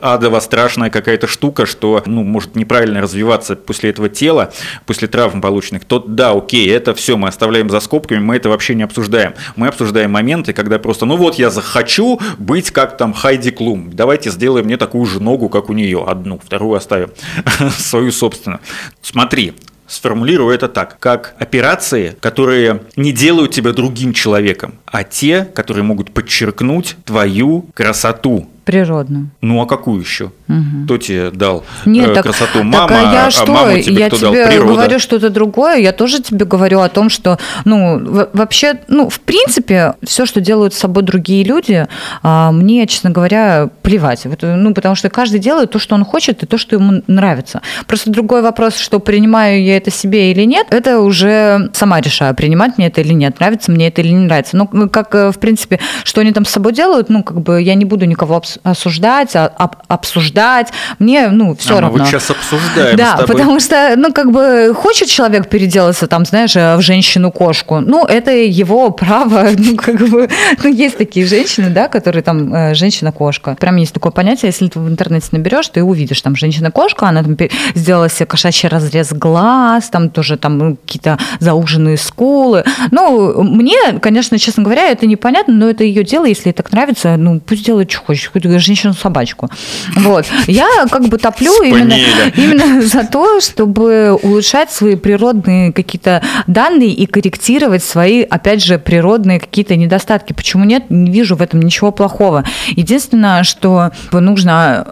адово 0.00 0.40
страшная 0.40 0.90
какая-то 0.90 1.26
штука, 1.26 1.66
что 1.66 2.02
ну, 2.06 2.24
может 2.24 2.56
неправильно 2.56 3.00
развиваться 3.00 3.56
после 3.56 3.90
этого 3.90 4.08
тела, 4.08 4.52
после 4.86 5.08
травм 5.08 5.40
полученных, 5.40 5.84
то 5.84 5.98
да, 5.98 6.32
окей, 6.32 6.68
это 6.70 6.94
все 6.94 7.16
мы 7.16 7.28
оставляем 7.28 7.70
за 7.70 7.80
скобками, 7.80 8.18
мы 8.18 8.36
это 8.36 8.48
вообще 8.48 8.74
не 8.74 8.82
обсуждаем. 8.82 9.34
Мы 9.56 9.68
обсуждаем 9.68 10.10
моменты, 10.10 10.52
когда 10.52 10.78
просто, 10.78 11.06
ну 11.06 11.16
вот 11.16 11.36
я 11.36 11.50
захочу 11.50 12.20
быть 12.38 12.70
как 12.70 12.96
там 12.96 13.14
Хайди 13.14 13.50
Клум, 13.50 13.90
давайте 13.92 14.30
сделаем 14.30 14.66
мне 14.66 14.76
такую 14.76 15.06
же 15.06 15.20
ногу, 15.20 15.48
как 15.48 15.70
у 15.70 15.72
нее, 15.72 16.04
одну, 16.06 16.38
вторую 16.38 16.74
оставим, 16.74 17.10
свою 17.78 18.12
собственную. 18.12 18.60
Смотри, 19.02 19.54
сформулирую 19.90 20.54
это 20.54 20.68
так, 20.68 20.98
как 20.98 21.34
операции, 21.38 22.16
которые 22.20 22.82
не 22.96 23.12
делают 23.12 23.50
тебя 23.50 23.72
другим 23.72 24.12
человеком, 24.12 24.74
а 24.86 25.04
те, 25.04 25.44
которые 25.44 25.82
могут 25.82 26.12
подчеркнуть 26.12 26.96
твою 27.04 27.66
красоту, 27.74 28.48
Природную. 28.64 29.30
Ну 29.40 29.60
а 29.60 29.66
какую 29.66 30.00
еще? 30.00 30.30
Угу. 30.50 30.84
Кто 30.84 30.98
тебе 30.98 31.30
дал 31.30 31.64
Нет, 31.86 32.10
э, 32.10 32.14
так, 32.14 32.24
красоту? 32.24 32.64
Мама, 32.64 32.88
так, 32.88 33.06
а 33.06 33.12
я 33.12 33.26
а 33.26 33.30
что? 33.30 33.52
маму 33.52 33.80
тебе 33.80 34.00
я 34.00 34.08
кто 34.08 34.16
тебе 34.16 34.42
дал? 34.42 34.48
Природа. 34.48 34.72
говорю 34.72 34.98
что-то 34.98 35.30
другое. 35.30 35.76
Я 35.76 35.92
тоже 35.92 36.20
тебе 36.20 36.44
говорю 36.44 36.80
о 36.80 36.88
том, 36.88 37.08
что, 37.08 37.38
ну, 37.64 38.28
вообще, 38.32 38.80
ну, 38.88 39.08
в 39.08 39.20
принципе, 39.20 39.94
все, 40.02 40.26
что 40.26 40.40
делают 40.40 40.74
с 40.74 40.78
собой 40.78 41.04
другие 41.04 41.44
люди, 41.44 41.86
а, 42.22 42.50
мне, 42.50 42.84
честно 42.88 43.10
говоря, 43.10 43.70
плевать. 43.82 44.24
Вот, 44.24 44.40
ну, 44.42 44.74
потому 44.74 44.96
что 44.96 45.08
каждый 45.08 45.38
делает 45.38 45.70
то, 45.70 45.78
что 45.78 45.94
он 45.94 46.04
хочет, 46.04 46.42
и 46.42 46.46
то, 46.46 46.58
что 46.58 46.74
ему 46.74 47.02
нравится. 47.06 47.62
Просто 47.86 48.10
другой 48.10 48.42
вопрос, 48.42 48.76
что 48.76 48.98
принимаю 48.98 49.62
я 49.62 49.76
это 49.76 49.92
себе 49.92 50.32
или 50.32 50.42
нет, 50.44 50.66
это 50.70 51.00
уже 51.00 51.70
сама 51.74 52.00
решаю, 52.00 52.34
принимать 52.34 52.76
мне 52.76 52.88
это 52.88 53.02
или 53.02 53.12
нет, 53.12 53.38
нравится 53.38 53.70
мне 53.70 53.86
это 53.86 54.00
или 54.00 54.08
не 54.08 54.24
нравится. 54.24 54.56
Ну, 54.56 54.88
как, 54.88 55.14
э, 55.14 55.30
в 55.30 55.38
принципе, 55.38 55.78
что 56.02 56.20
они 56.22 56.32
там 56.32 56.44
с 56.44 56.50
собой 56.50 56.72
делают, 56.72 57.08
ну, 57.08 57.22
как 57.22 57.40
бы 57.40 57.62
я 57.62 57.76
не 57.76 57.84
буду 57.84 58.04
никого 58.04 58.42
осуждать, 58.64 59.36
а, 59.36 59.46
обсуждать 59.86 60.39
обсуждать. 60.40 60.72
Мне, 60.98 61.28
ну, 61.28 61.54
все 61.54 61.76
а 61.76 61.80
равно. 61.80 61.98
Мы 61.98 62.04
вот 62.04 62.08
сейчас 62.08 62.30
обсуждаем 62.30 62.96
Да, 62.96 63.24
потому 63.26 63.60
что, 63.60 63.94
ну, 63.96 64.12
как 64.12 64.30
бы, 64.32 64.72
хочет 64.74 65.08
человек 65.08 65.48
переделаться, 65.48 66.06
там, 66.06 66.24
знаешь, 66.24 66.54
в 66.54 66.80
женщину-кошку, 66.80 67.80
ну, 67.80 68.04
это 68.04 68.30
его 68.30 68.90
право, 68.90 69.48
ну, 69.56 69.76
как 69.76 70.08
бы, 70.08 70.28
ну, 70.62 70.70
есть 70.70 70.98
такие 70.98 71.26
женщины, 71.26 71.70
да, 71.70 71.88
которые 71.88 72.22
там 72.22 72.54
э, 72.54 72.74
женщина-кошка. 72.74 73.56
Прям 73.60 73.76
есть 73.76 73.92
такое 73.92 74.12
понятие, 74.12 74.48
если 74.48 74.68
ты 74.68 74.78
в 74.78 74.88
интернете 74.88 75.28
наберешь, 75.32 75.68
ты 75.68 75.82
увидишь 75.82 76.20
там 76.22 76.36
женщина-кошка, 76.36 77.08
она 77.08 77.22
там 77.22 77.36
сделала 77.74 78.08
себе 78.08 78.26
кошачий 78.26 78.68
разрез 78.68 79.12
глаз, 79.12 79.88
там 79.90 80.10
тоже 80.10 80.36
там 80.36 80.58
ну, 80.58 80.76
какие-то 80.76 81.18
зауженные 81.38 81.96
скулы. 81.96 82.64
Ну, 82.90 83.42
мне, 83.42 83.98
конечно, 84.00 84.38
честно 84.38 84.62
говоря, 84.62 84.88
это 84.88 85.06
непонятно, 85.06 85.54
но 85.54 85.68
это 85.68 85.84
ее 85.84 86.04
дело, 86.04 86.24
если 86.24 86.48
ей 86.48 86.52
так 86.52 86.72
нравится, 86.72 87.16
ну, 87.16 87.40
пусть 87.40 87.64
делает, 87.64 87.90
что 87.90 88.00
хочет, 88.00 88.32
хоть 88.32 88.44
женщину-собачку. 88.44 89.50
Вот. 89.96 90.26
Я 90.46 90.86
как 90.90 91.08
бы 91.08 91.18
топлю 91.18 91.62
именно, 91.62 91.94
именно 92.36 92.82
за 92.82 93.04
то, 93.04 93.40
чтобы 93.40 94.12
улучшать 94.22 94.70
свои 94.70 94.96
природные 94.96 95.72
какие-то 95.72 96.22
данные 96.46 96.90
и 96.90 97.06
корректировать 97.06 97.84
свои, 97.84 98.22
опять 98.22 98.62
же, 98.62 98.78
природные 98.78 99.40
какие-то 99.40 99.76
недостатки. 99.76 100.32
Почему 100.32 100.64
нет? 100.64 100.84
Не 100.90 101.10
вижу 101.10 101.36
в 101.36 101.42
этом 101.42 101.60
ничего 101.60 101.92
плохого. 101.92 102.44
Единственное, 102.68 103.44
что 103.44 103.90
нужно, 104.12 104.86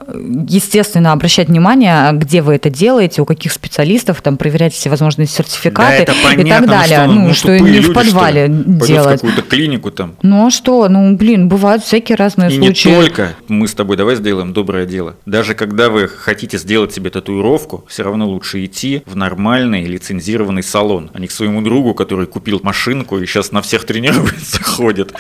естественно, 0.49 1.12
обращать 1.12 1.49
внимание, 1.49 2.11
где 2.12 2.42
вы 2.42 2.54
это 2.54 2.71
делаете, 2.71 3.23
у 3.23 3.25
каких 3.25 3.52
специалистов, 3.52 4.23
там 4.23 4.37
проверять 4.37 4.75
все 4.75 4.90
возможные 4.90 5.26
сертификаты 5.26 6.07
да, 6.07 6.12
понятно, 6.23 6.47
и 6.47 6.50
так 6.50 6.66
далее. 6.66 7.07
Ну, 7.07 7.35
что, 7.35 7.49
ну, 7.49 7.59
что 7.59 7.59
не 7.61 7.71
люди, 7.71 7.90
в 7.90 7.92
подвале 7.92 8.47
что 8.47 8.87
делать. 8.87 9.21
какую-то 9.21 9.42
клинику 9.42 9.90
там. 9.90 10.14
Ну 10.23 10.47
а 10.47 10.50
что? 10.50 10.88
Ну, 10.88 11.16
блин, 11.16 11.49
бывают 11.49 11.83
всякие 11.85 12.16
разные 12.16 12.50
и 12.50 12.59
случаи. 12.59 12.88
не 12.88 12.95
только. 12.95 13.35
Мы 13.49 13.68
с 13.68 13.75
тобой 13.75 13.97
давай 13.97 14.16
сделаем 14.16 14.52
доброе 14.52 14.87
дело. 14.87 15.16
Даже 15.29 15.55
когда 15.55 15.91
вы 15.91 16.09
хотите 16.09 16.57
сделать 16.57 16.95
себе 16.95 17.11
татуировку, 17.11 17.85
все 17.87 18.03
равно 18.03 18.27
лучше 18.27 18.65
идти 18.65 19.03
в 19.05 19.15
нормальный 19.15 19.85
лицензированный 19.85 20.63
салон, 20.63 21.11
а 21.13 21.21
не 21.21 21.27
к 21.27 21.33
своему 21.33 21.61
другу, 21.61 21.93
который 21.93 22.27
купил 22.27 22.61
машинку 22.63 23.19
и 23.19 23.27
сейчас 23.27 23.53
на 23.53 23.61
всех 23.61 23.85
тренируется, 23.85 24.63
ходит. 24.65 25.13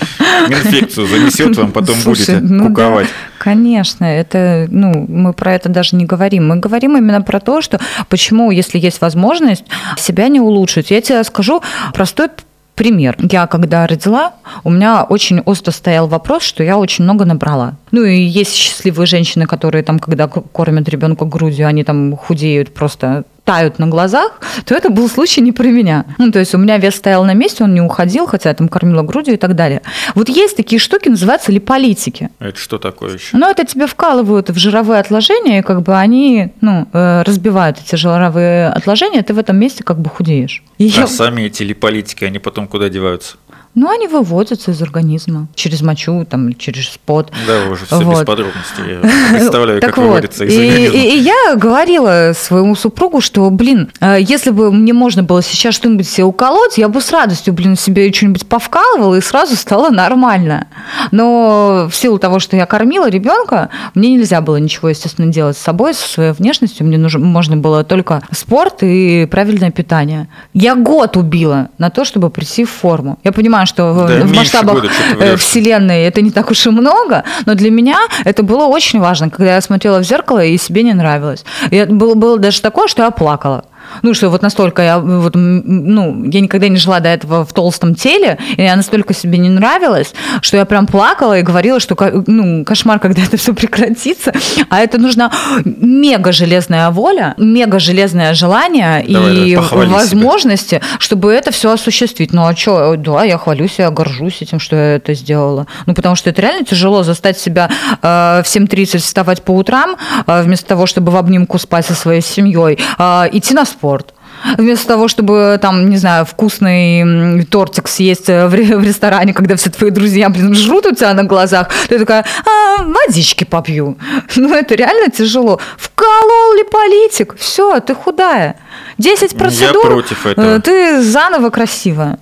Инфекцию 0.48 1.08
занесет 1.08 1.58
вам, 1.58 1.72
потом 1.72 1.96
Слушай, 1.96 2.36
будете 2.36 2.54
ну 2.54 2.68
куковать. 2.68 3.06
Да, 3.06 3.44
конечно, 3.44 4.06
это, 4.06 4.66
ну, 4.70 5.04
мы 5.06 5.34
про 5.34 5.52
это 5.52 5.68
даже 5.68 5.94
не 5.94 6.06
говорим. 6.06 6.48
Мы 6.48 6.56
говорим 6.56 6.96
именно 6.96 7.20
про 7.20 7.38
то, 7.38 7.60
что 7.60 7.78
почему, 8.08 8.50
если 8.50 8.78
есть 8.78 9.02
возможность, 9.02 9.66
себя 9.98 10.28
не 10.28 10.40
улучшить. 10.40 10.90
Я 10.90 11.02
тебе 11.02 11.22
скажу 11.22 11.60
простой 11.92 12.30
Пример. 12.78 13.16
Я 13.18 13.48
когда 13.48 13.88
родила, 13.88 14.34
у 14.62 14.70
меня 14.70 15.02
очень 15.02 15.40
остро 15.40 15.72
стоял 15.72 16.06
вопрос, 16.06 16.44
что 16.44 16.62
я 16.62 16.78
очень 16.78 17.02
много 17.02 17.24
набрала. 17.24 17.74
Ну 17.90 18.04
и 18.04 18.20
есть 18.20 18.54
счастливые 18.54 19.06
женщины, 19.06 19.46
которые 19.46 19.82
там, 19.82 19.98
когда 19.98 20.28
кормят 20.28 20.88
ребенка 20.88 21.24
грудью, 21.24 21.66
они 21.66 21.84
там 21.84 22.16
худеют 22.16 22.74
просто 22.74 23.24
тают 23.48 23.78
на 23.78 23.86
глазах, 23.86 24.40
то 24.66 24.74
это 24.74 24.90
был 24.90 25.08
случай 25.08 25.40
не 25.40 25.52
про 25.52 25.68
меня. 25.68 26.04
Ну, 26.18 26.30
то 26.30 26.38
есть 26.38 26.54
у 26.54 26.58
меня 26.58 26.76
вес 26.76 26.96
стоял 26.96 27.24
на 27.24 27.32
месте, 27.32 27.64
он 27.64 27.72
не 27.72 27.80
уходил, 27.80 28.26
хотя 28.26 28.50
я 28.50 28.54
там 28.54 28.68
кормила 28.68 29.02
грудью 29.02 29.34
и 29.34 29.36
так 29.38 29.56
далее. 29.56 29.80
Вот 30.14 30.28
есть 30.28 30.54
такие 30.54 30.78
штуки, 30.78 31.08
называются 31.08 31.50
липолитики. 31.50 32.28
Это 32.40 32.58
что 32.58 32.76
такое 32.76 33.14
еще? 33.14 33.34
Ну, 33.34 33.48
это 33.48 33.64
тебе 33.64 33.86
вкалывают 33.86 34.50
в 34.50 34.58
жировые 34.58 35.00
отложения, 35.00 35.60
и 35.60 35.62
как 35.62 35.80
бы 35.80 35.96
они, 35.96 36.52
ну, 36.60 36.88
э, 36.92 37.22
разбивают 37.22 37.78
эти 37.78 37.96
жировые 37.96 38.68
отложения, 38.68 39.22
ты 39.22 39.32
в 39.32 39.38
этом 39.38 39.56
месте 39.56 39.82
как 39.82 39.98
бы 39.98 40.10
худеешь. 40.10 40.62
И 40.76 40.92
а 40.98 41.00
я... 41.00 41.06
сами 41.06 41.44
эти 41.44 41.62
липолитики, 41.62 42.24
они 42.24 42.38
потом 42.38 42.68
куда 42.68 42.90
деваются? 42.90 43.38
Ну, 43.74 43.90
они 43.90 44.08
выводятся 44.08 44.72
из 44.72 44.82
организма 44.82 45.48
через 45.54 45.82
мочу, 45.82 46.26
там, 46.28 46.54
через 46.54 46.88
спот. 46.88 47.32
Да, 47.46 47.70
уже 47.70 47.84
все 47.86 48.00
вот. 48.00 48.18
без 48.18 48.26
подробностей. 48.26 49.00
Я 49.02 49.10
представляю, 49.38 49.80
как 49.80 49.96
вот. 49.96 50.04
выводится 50.04 50.44
из 50.44 50.54
и, 50.54 50.68
организма. 50.68 50.96
И, 50.96 51.00
и 51.00 51.18
я 51.18 51.54
говорила 51.54 52.32
своему 52.34 52.74
супругу, 52.74 53.20
что, 53.20 53.48
блин, 53.50 53.90
э, 54.00 54.18
если 54.20 54.50
бы 54.50 54.72
мне 54.72 54.92
можно 54.92 55.22
было 55.22 55.42
сейчас 55.42 55.74
что-нибудь 55.74 56.08
себе 56.08 56.24
уколоть, 56.24 56.78
я 56.78 56.88
бы 56.88 57.00
с 57.00 57.12
радостью, 57.12 57.54
блин, 57.54 57.76
себе 57.76 58.12
что-нибудь 58.12 58.46
повкалывала, 58.46 59.14
и 59.14 59.20
сразу 59.20 59.54
стало 59.54 59.90
нормально. 59.90 60.66
Но 61.12 61.88
в 61.90 61.94
силу 61.94 62.18
того, 62.18 62.40
что 62.40 62.56
я 62.56 62.66
кормила 62.66 63.08
ребенка, 63.08 63.68
мне 63.94 64.12
нельзя 64.12 64.40
было 64.40 64.56
ничего, 64.56 64.88
естественно, 64.88 65.30
делать 65.32 65.56
с 65.56 65.60
собой, 65.60 65.94
со 65.94 66.08
своей 66.08 66.32
внешностью. 66.32 66.86
Мне 66.86 66.98
нужно, 66.98 67.20
можно 67.20 67.56
было 67.56 67.84
только 67.84 68.22
спорт 68.32 68.82
и 68.82 69.26
правильное 69.30 69.70
питание. 69.70 70.28
Я 70.52 70.74
год 70.74 71.16
убила 71.16 71.68
на 71.78 71.90
то, 71.90 72.04
чтобы 72.04 72.30
прийти 72.30 72.64
в 72.64 72.70
форму. 72.70 73.18
Я 73.24 73.32
понимаю, 73.32 73.57
что 73.66 74.06
да, 74.08 74.24
в 74.24 74.32
масштабах 74.32 74.74
года, 74.74 74.90
э, 75.18 75.36
Вселенной 75.36 76.02
это 76.02 76.20
не 76.22 76.30
так 76.30 76.50
уж 76.50 76.66
и 76.66 76.70
много, 76.70 77.24
но 77.46 77.54
для 77.54 77.70
меня 77.70 77.98
это 78.24 78.42
было 78.42 78.66
очень 78.66 79.00
важно, 79.00 79.30
когда 79.30 79.54
я 79.54 79.60
смотрела 79.60 79.98
в 79.98 80.04
зеркало 80.04 80.44
и 80.44 80.56
себе 80.58 80.82
не 80.82 80.94
нравилось. 80.94 81.44
И 81.70 81.84
было, 81.84 82.14
было 82.14 82.38
даже 82.38 82.60
такое, 82.60 82.88
что 82.88 83.02
я 83.02 83.10
плакала. 83.10 83.64
Ну, 84.02 84.14
что 84.14 84.28
вот 84.30 84.42
настолько 84.42 84.82
я, 84.82 84.98
вот, 84.98 85.34
ну, 85.34 86.24
я 86.24 86.40
никогда 86.40 86.68
не 86.68 86.76
жила 86.76 87.00
до 87.00 87.08
этого 87.08 87.44
в 87.44 87.52
толстом 87.52 87.94
теле, 87.94 88.38
и 88.56 88.62
я 88.62 88.76
настолько 88.76 89.14
себе 89.14 89.38
не 89.38 89.48
нравилась, 89.48 90.14
что 90.42 90.56
я 90.56 90.64
прям 90.64 90.86
плакала 90.86 91.38
и 91.38 91.42
говорила, 91.42 91.80
что, 91.80 91.96
ну, 92.26 92.64
кошмар, 92.64 92.98
когда 92.98 93.22
это 93.22 93.36
все 93.36 93.54
прекратится. 93.54 94.32
А 94.68 94.80
это 94.80 94.98
нужна 94.98 95.32
мега 95.64 96.32
железная 96.32 96.90
воля, 96.90 97.34
мега 97.38 97.78
железное 97.78 98.34
желание 98.34 99.04
давай, 99.08 99.34
и 99.34 99.56
возможности, 99.56 100.76
себя. 100.76 100.82
чтобы 100.98 101.32
это 101.32 101.50
все 101.50 101.72
осуществить. 101.72 102.32
Ну, 102.32 102.46
а 102.46 102.54
что, 102.54 102.96
да, 102.96 103.24
я 103.24 103.38
хвалюсь, 103.38 103.78
я 103.78 103.90
горжусь 103.90 104.42
этим, 104.42 104.60
что 104.60 104.76
я 104.76 104.96
это 104.96 105.14
сделала. 105.14 105.66
Ну, 105.86 105.94
потому 105.94 106.16
что 106.16 106.30
это 106.30 106.42
реально 106.42 106.64
тяжело 106.64 107.02
застать 107.02 107.38
себя 107.38 107.70
э, 108.02 108.42
в 108.44 108.46
7.30 108.46 108.98
вставать 108.98 109.42
по 109.42 109.52
утрам, 109.52 109.96
э, 110.26 110.42
вместо 110.42 110.66
того, 110.66 110.86
чтобы 110.86 111.12
в 111.12 111.16
обнимку 111.16 111.58
спать 111.58 111.86
со 111.86 111.94
своей 111.94 112.20
семьей, 112.20 112.78
э, 112.98 113.28
идти 113.32 113.54
на 113.54 113.64
спорт. 113.78 114.14
Вместо 114.56 114.86
того, 114.88 115.08
чтобы 115.08 115.58
там, 115.60 115.88
не 115.88 115.96
знаю, 115.96 116.24
вкусный 116.24 117.44
тортик 117.44 117.88
съесть 117.88 118.28
в, 118.28 118.48
в 118.48 118.84
ресторане, 118.84 119.32
когда 119.32 119.54
все 119.56 119.70
твои 119.70 119.90
друзья, 119.90 120.28
блин, 120.28 120.54
жрут 120.54 120.86
у 120.86 120.94
тебя 120.94 121.14
на 121.14 121.24
глазах, 121.24 121.68
ты 121.88 121.98
такая, 121.98 122.24
а, 122.44 122.84
водички 122.84 123.44
попью. 123.44 123.96
Ну, 124.36 124.54
это 124.54 124.74
реально 124.74 125.10
тяжело. 125.10 125.60
Вколол 125.76 126.54
ли 126.56 126.64
политик? 126.64 127.36
Все, 127.38 127.80
ты 127.80 127.94
худая. 127.94 128.56
10 128.98 129.36
процедур, 129.36 129.84
Я 129.84 129.90
против 129.90 130.26
этого. 130.26 130.56
Э, 130.56 130.60
ты 130.60 131.02
заново 131.02 131.50
красивая. 131.50 132.18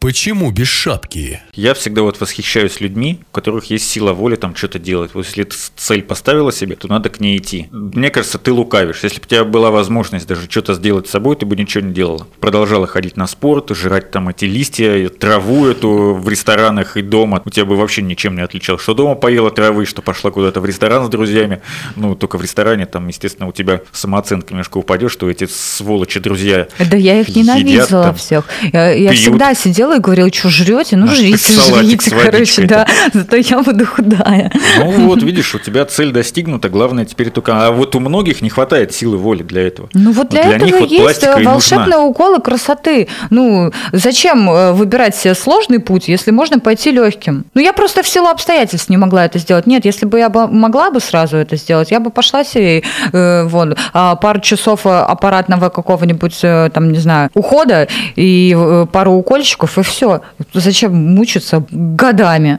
Почему 0.00 0.50
без 0.50 0.68
шапки? 0.68 1.40
Я 1.56 1.72
всегда 1.72 2.02
вот 2.02 2.20
восхищаюсь 2.20 2.80
людьми, 2.80 3.20
у 3.30 3.34
которых 3.34 3.64
есть 3.70 3.88
сила 3.88 4.12
воли 4.12 4.36
там 4.36 4.54
что-то 4.54 4.78
делать. 4.78 5.12
Вот 5.14 5.24
если 5.24 5.44
ты 5.44 5.56
цель 5.74 6.02
поставила 6.02 6.52
себе, 6.52 6.76
то 6.76 6.86
надо 6.86 7.08
к 7.08 7.18
ней 7.18 7.38
идти. 7.38 7.68
Мне 7.72 8.10
кажется, 8.10 8.38
ты 8.38 8.52
лукавишь. 8.52 9.02
Если 9.02 9.18
бы 9.18 9.24
у 9.24 9.28
тебя 9.28 9.44
была 9.44 9.70
возможность 9.70 10.26
даже 10.26 10.50
что-то 10.50 10.74
сделать 10.74 11.08
с 11.08 11.10
собой, 11.10 11.34
ты 11.34 11.46
бы 11.46 11.56
ничего 11.56 11.82
не 11.82 11.94
делала. 11.94 12.26
Продолжала 12.40 12.86
ходить 12.86 13.16
на 13.16 13.26
спорт, 13.26 13.70
жрать 13.70 14.10
там 14.10 14.28
эти 14.28 14.44
листья, 14.44 15.08
траву 15.08 15.66
эту 15.66 16.14
в 16.14 16.28
ресторанах 16.28 16.98
и 16.98 17.02
дома. 17.02 17.40
У 17.42 17.48
тебя 17.48 17.64
бы 17.64 17.76
вообще 17.76 18.02
ничем 18.02 18.36
не 18.36 18.42
отличал. 18.42 18.76
Что 18.76 18.92
дома 18.92 19.14
поела 19.14 19.50
травы, 19.50 19.86
что 19.86 20.02
пошла 20.02 20.30
куда-то 20.30 20.60
в 20.60 20.66
ресторан 20.66 21.06
с 21.06 21.08
друзьями. 21.08 21.62
Ну, 21.96 22.14
только 22.14 22.36
в 22.36 22.42
ресторане 22.42 22.84
там, 22.84 23.08
естественно, 23.08 23.48
у 23.48 23.52
тебя 23.52 23.80
самооценка 23.92 24.50
немножко 24.50 24.76
упадет, 24.76 25.10
что 25.10 25.30
эти 25.30 25.46
сволочи 25.46 26.20
друзья 26.20 26.68
Да 26.78 26.98
я 26.98 27.18
их 27.18 27.34
ненавидела 27.34 28.02
едят, 28.02 28.18
всех. 28.18 28.44
Я, 28.74 28.90
я 28.90 29.12
всегда 29.12 29.54
сидела 29.54 29.96
и 29.96 30.00
говорила, 30.00 30.30
что 30.30 30.50
жрете? 30.50 30.96
Ну, 30.96 31.08
жрите, 31.08 31.45
жрите, 31.46 32.10
короче, 32.10 32.66
да. 32.66 32.86
Зато 33.12 33.36
я 33.36 33.62
буду 33.62 33.86
худая. 33.86 34.52
Ну 34.78 35.06
вот, 35.06 35.22
видишь, 35.22 35.54
у 35.54 35.58
тебя 35.58 35.84
цель 35.84 36.12
достигнута, 36.12 36.68
главное 36.68 37.04
теперь 37.04 37.30
только... 37.30 37.66
А 37.66 37.70
вот 37.70 37.94
у 37.94 38.00
многих 38.00 38.42
не 38.42 38.50
хватает 38.50 38.92
силы 38.94 39.16
воли 39.16 39.42
для 39.42 39.66
этого. 39.66 39.88
Ну 39.94 40.12
вот 40.12 40.28
для, 40.28 40.44
для 40.44 40.56
этого 40.56 40.66
них 40.66 40.80
вот 40.80 40.90
есть 40.90 41.26
волшебные 41.26 41.98
уколы 41.98 42.40
красоты. 42.40 43.08
Ну, 43.30 43.72
зачем 43.92 44.50
э, 44.50 44.72
выбирать 44.72 45.16
себе 45.16 45.34
сложный 45.34 45.78
путь, 45.78 46.08
если 46.08 46.30
можно 46.30 46.58
пойти 46.58 46.90
легким? 46.90 47.44
Ну, 47.54 47.60
я 47.60 47.72
просто 47.72 48.02
в 48.02 48.08
силу 48.08 48.28
обстоятельств 48.28 48.88
не 48.88 48.96
могла 48.96 49.24
это 49.24 49.38
сделать. 49.38 49.66
Нет, 49.66 49.84
если 49.84 50.06
бы 50.06 50.18
я 50.18 50.28
могла 50.28 50.90
бы 50.90 51.00
сразу 51.00 51.36
это 51.36 51.56
сделать, 51.56 51.90
я 51.90 52.00
бы 52.00 52.10
пошла 52.10 52.44
себе 52.44 52.82
э, 53.12 53.44
вот, 53.44 53.76
а 53.92 54.16
пару 54.16 54.40
часов 54.40 54.86
аппаратного 54.86 55.68
какого-нибудь, 55.68 56.38
э, 56.42 56.70
там, 56.72 56.92
не 56.92 56.98
знаю, 56.98 57.30
ухода 57.34 57.88
и 58.16 58.54
э, 58.56 58.86
пару 58.90 59.12
укольчиков, 59.12 59.78
и 59.78 59.82
все. 59.82 60.22
Зачем 60.52 60.94
мучиться 61.36 61.64
годами, 61.70 62.58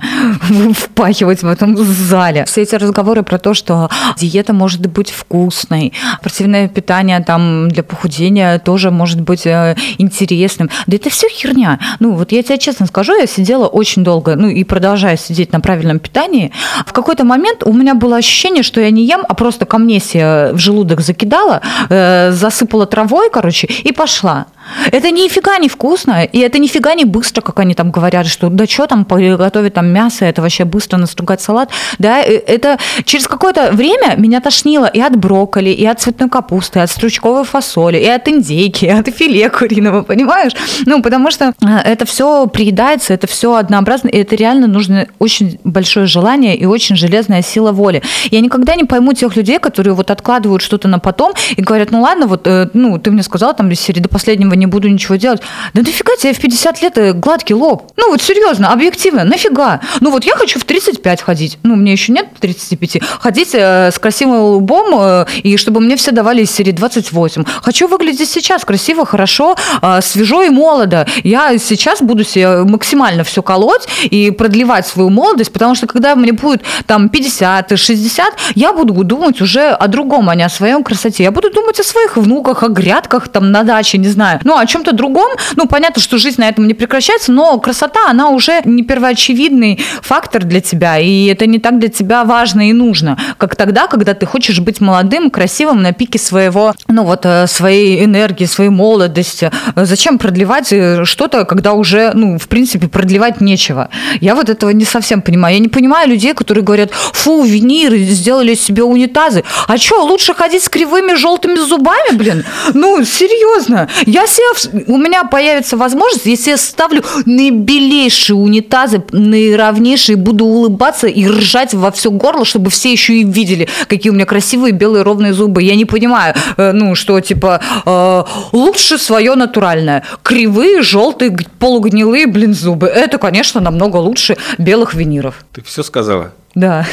впахивать 0.74 1.44
в 1.44 1.48
этом 1.48 1.78
зале? 1.78 2.46
Все 2.46 2.62
эти 2.62 2.76
разговоры 2.76 3.24
про 3.24 3.38
то, 3.38 3.54
что 3.54 3.90
диета 4.18 4.54
может 4.54 4.86
быть 4.88 5.10
вкусной, 5.10 5.94
спортивное 6.20 6.68
питание 6.68 7.20
там 7.20 7.70
для 7.70 7.84
похудения 7.84 8.60
тоже 8.60 8.92
может 8.92 9.22
быть 9.22 9.46
э, 9.46 9.76
интересным. 9.98 10.70
Да 10.88 10.96
это 10.96 11.10
все 11.10 11.28
херня. 11.30 11.80
Ну, 12.00 12.13
вот 12.13 12.32
я 12.32 12.44
тебе 12.44 12.58
честно 12.58 12.86
скажу, 12.86 13.16
я 13.16 13.28
сидела 13.28 13.68
очень 13.68 14.04
долго, 14.04 14.36
ну 14.36 14.48
и 14.48 14.63
продолжаю 14.63 15.18
сидеть 15.18 15.54
на 15.54 15.60
правильном 15.60 16.00
питании. 16.00 16.52
В 16.86 16.94
какой-то 16.94 17.24
момент 17.24 17.63
у 17.63 17.74
меня 17.74 17.96
было 17.96 18.18
ощущение, 18.18 18.63
что 18.63 18.82
я 18.82 18.92
не 18.92 19.06
ем, 19.06 19.22
а 19.28 19.34
просто 19.34 19.66
ко 19.66 19.78
мне 19.78 20.00
себе 20.00 20.52
в 20.54 20.60
желудок 20.60 21.02
закидала, 21.02 21.62
э, 21.90 22.32
засыпала 22.32 22.86
травой, 22.86 23.30
короче, 23.32 23.68
и 23.68 23.92
пошла. 23.92 24.46
Это 24.92 25.12
нифига 25.12 25.58
не 25.58 25.70
вкусно, 25.70 26.24
и 26.24 26.40
это 26.40 26.60
нифига 26.60 26.94
не 26.94 27.06
быстро, 27.06 27.42
как 27.42 27.60
они 27.60 27.74
там 27.74 27.92
говорят, 27.92 28.28
что 28.28 28.50
да 28.50 28.66
что 28.66 28.88
там 28.88 29.06
приготовить 29.06 29.74
там 29.74 29.88
мясо, 29.88 30.26
это 30.26 30.42
вообще 30.42 30.66
быстро 30.66 30.98
настругать 30.98 31.42
салат. 31.42 31.70
Да, 32.00 32.22
э, 32.22 32.38
это 32.48 32.78
через 33.06 33.28
какое-то 33.28 33.72
время 33.72 34.16
меня 34.18 34.42
тошнило 34.42 34.86
и 34.86 35.00
от 35.00 35.16
брокколи, 35.16 35.70
и 35.70 35.86
от 35.86 36.02
цветной 36.02 36.30
капусты, 36.30 36.80
и 36.80 36.82
от 36.82 36.92
стручковой 36.92 37.44
фасоли, 37.44 37.98
и 37.98 38.08
от 38.08 38.28
индейки, 38.28 38.86
и 38.86 38.90
от 38.90 39.08
филе 39.10 39.50
куриного, 39.50 40.04
понимаешь? 40.04 40.54
Ну, 40.86 41.02
потому 41.02 41.32
что 41.32 41.54
э, 41.62 41.78
это 41.86 42.06
все 42.06 42.48
приедается, 42.48 43.14
это 43.14 43.28
все 43.28 43.56
однообразно, 43.56 44.10
и 44.10 44.18
это 44.18 44.36
реально 44.36 44.68
нужно 44.68 45.08
очень 45.20 45.60
большое 45.64 46.06
желание 46.06 46.56
и 46.56 46.66
очень 46.66 46.96
железная 46.96 47.42
сила 47.42 47.72
воли. 47.72 48.02
Я 48.32 48.42
никогда 48.42 48.76
не 48.76 48.84
пойму 48.84 49.14
тех 49.14 49.36
людей, 49.36 49.60
которые 49.60 49.94
вот 49.94 50.12
откладывают 50.12 50.62
что-то 50.62 50.88
на 50.88 51.00
потом 51.00 51.34
и 51.56 51.62
говорят, 51.62 51.92
ну 51.92 52.02
ладно, 52.02 52.28
вот, 52.28 52.48
э, 52.48 52.70
ну, 52.74 52.98
ты 53.00 53.12
мне 53.12 53.24
сказал 53.24 53.56
там 53.56 53.70
до 53.70 54.10
последнего 54.10 54.57
не 54.58 54.65
буду 54.65 54.89
ничего 54.89 55.15
делать. 55.15 55.41
Да 55.74 55.82
нафига 55.82 56.15
тебе 56.17 56.34
в 56.34 56.39
50 56.39 56.82
лет 56.82 56.98
э, 56.98 57.13
гладкий 57.13 57.56
лоб? 57.56 57.91
Ну 57.96 58.12
вот 58.12 58.22
серьезно, 58.22 58.72
объективно, 58.72 59.24
нафига? 59.24 59.82
Ну 60.02 60.12
вот 60.12 60.26
я 60.26 60.36
хочу 60.36 60.60
в 60.60 60.63
35 60.63 61.22
ходить, 61.22 61.58
ну 61.63 61.76
мне 61.76 61.93
еще 61.93 62.12
нет 62.12 62.28
35, 62.39 63.02
ходить 63.20 63.50
э, 63.54 63.91
с 63.91 64.00
красивым 64.00 64.41
лбом, 64.58 64.96
э, 65.00 65.26
и 65.43 65.58
чтобы 65.58 65.80
мне 65.80 65.96
все 65.96 66.12
давали 66.12 66.43
из 66.43 66.52
серии 66.52 66.72
28. 66.72 67.43
Хочу 67.62 67.88
выглядеть 67.88 68.30
сейчас 68.30 68.65
красиво, 68.65 69.06
хорошо, 69.06 69.56
э, 69.82 70.02
свежо 70.02 70.43
и 70.43 70.50
молодо. 70.50 71.08
Я 71.24 71.58
сейчас 71.58 72.02
буду 72.02 72.24
себе 72.24 72.63
максимально 72.63 73.24
все 73.24 73.41
колоть 73.41 73.88
и 74.04 74.32
продлевать 74.32 74.88
свою 74.88 75.10
молодость, 75.10 75.54
потому 75.54 75.76
что 75.76 75.88
когда 75.88 76.15
мне 76.15 76.32
будет 76.32 76.63
там 76.86 77.10
50 77.10 77.72
и 77.72 77.76
60, 77.76 78.34
я 78.56 78.74
буду 78.74 78.93
думать 79.04 79.41
уже 79.41 79.70
о 79.70 79.88
другом, 79.88 80.30
а 80.30 80.36
не 80.36 80.43
о 80.43 80.50
своем 80.50 80.84
красоте. 80.84 81.24
Я 81.24 81.32
буду 81.32 81.52
думать 81.52 81.80
о 81.80 81.84
своих 81.84 82.17
внуках, 82.17 82.63
о 82.63 82.70
грядках 82.70 83.28
там 83.28 83.52
на 83.52 83.63
даче, 83.63 83.98
не 83.98 84.08
знаю. 84.08 84.39
Ну, 84.48 84.58
о 84.58 84.66
чем-то 84.66 84.94
другом. 84.94 85.28
Ну, 85.58 85.66
понятно, 85.66 86.02
что 86.02 86.18
жизнь 86.18 86.40
на 86.40 86.48
этом 86.48 86.68
не 86.68 86.74
прекращается, 86.74 87.34
но 87.34 87.60
красота, 87.60 88.10
она 88.10 88.30
уже 88.30 88.62
не 88.64 88.82
первоочевидный 88.82 89.82
фактор 90.02 90.46
для 90.46 90.62
тебя, 90.62 90.98
и 91.00 91.26
это 91.26 91.46
не 91.48 91.60
так 91.60 91.80
для 91.80 91.90
тебя 91.90 92.24
важно 92.24 92.70
и 92.70 92.72
нужно, 92.72 93.18
как 93.38 93.58
тогда, 93.58 93.88
когда 93.88 94.14
ты 94.14 94.26
хочешь 94.26 94.62
быть 94.62 94.80
молодым, 94.80 95.32
красивым 95.32 95.82
на 95.82 95.92
пике 95.92 96.18
своего, 96.18 96.74
ну 96.88 97.04
вот, 97.04 97.26
э, 97.26 97.46
своей 97.48 98.06
энергии, 98.06 98.46
своей 98.46 98.70
молодости. 98.70 99.52
Зачем 99.76 100.18
продлевать 100.18 100.72
э, 100.72 101.04
что-то, 101.04 101.44
когда 101.44 101.74
уже, 101.74 102.12
ну, 102.14 102.38
в 102.38 102.48
принципе, 102.48 102.88
продлевать 102.88 103.42
нечего? 103.42 103.90
Я 104.22 104.34
вот 104.34 104.48
этого 104.48 104.70
не 104.70 104.86
совсем 104.86 105.22
понимаю. 105.22 105.56
Я 105.56 105.60
не 105.60 105.68
понимаю 105.68 106.08
людей, 106.08 106.34
которые 106.34 106.64
говорят, 106.64 106.92
фу, 106.92 107.44
виниры, 107.44 107.98
сделали 107.98 108.56
себе 108.56 108.84
унитазы. 108.84 109.44
А 109.68 109.76
что, 109.76 110.06
лучше 110.06 110.34
ходить 110.34 110.64
с 110.64 110.70
кривыми 110.70 111.16
желтыми 111.16 111.58
зубами, 111.58 112.16
блин? 112.16 112.46
Ну, 112.74 113.04
серьезно. 113.04 113.90
Я 114.06 114.26
себе, 114.38 114.84
у 114.88 114.97
меня 114.97 115.23
появится 115.23 115.78
возможность, 115.78 116.26
если 116.26 116.52
я 116.52 116.58
ставлю 116.58 117.04
наибелейшие 117.26 118.36
унитазы, 118.36 119.04
наиравнейшие, 119.12 120.15
буду 120.15 120.45
улыбаться 120.45 121.08
и 121.08 121.28
ржать 121.28 121.73
во 121.73 121.91
все 121.91 122.12
горло, 122.12 122.45
чтобы 122.45 122.69
все 122.69 122.91
еще 122.91 123.15
и 123.15 123.23
видели, 123.23 123.67
какие 123.88 124.12
у 124.12 124.15
меня 124.15 124.26
красивые 124.26 124.71
белые 124.71 125.04
ровные 125.04 125.34
зубы. 125.34 125.63
Я 125.63 125.76
не 125.76 125.86
понимаю, 125.86 126.36
э, 126.58 126.71
ну, 126.71 126.95
что, 126.95 127.19
типа, 127.19 127.62
э, 127.86 128.23
лучше 128.52 128.97
свое 128.97 129.36
натуральное. 129.36 130.04
Кривые, 130.23 130.82
желтые, 130.82 131.36
полугнилые, 131.60 132.28
блин, 132.28 132.54
зубы. 132.54 132.88
Это, 132.88 133.17
конечно, 133.17 133.62
намного 133.62 133.97
лучше 133.97 134.38
белых 134.58 134.93
виниров. 134.93 135.45
Ты 135.54 135.62
все 135.62 135.84
сказала? 135.84 136.32
Да. 136.58 136.88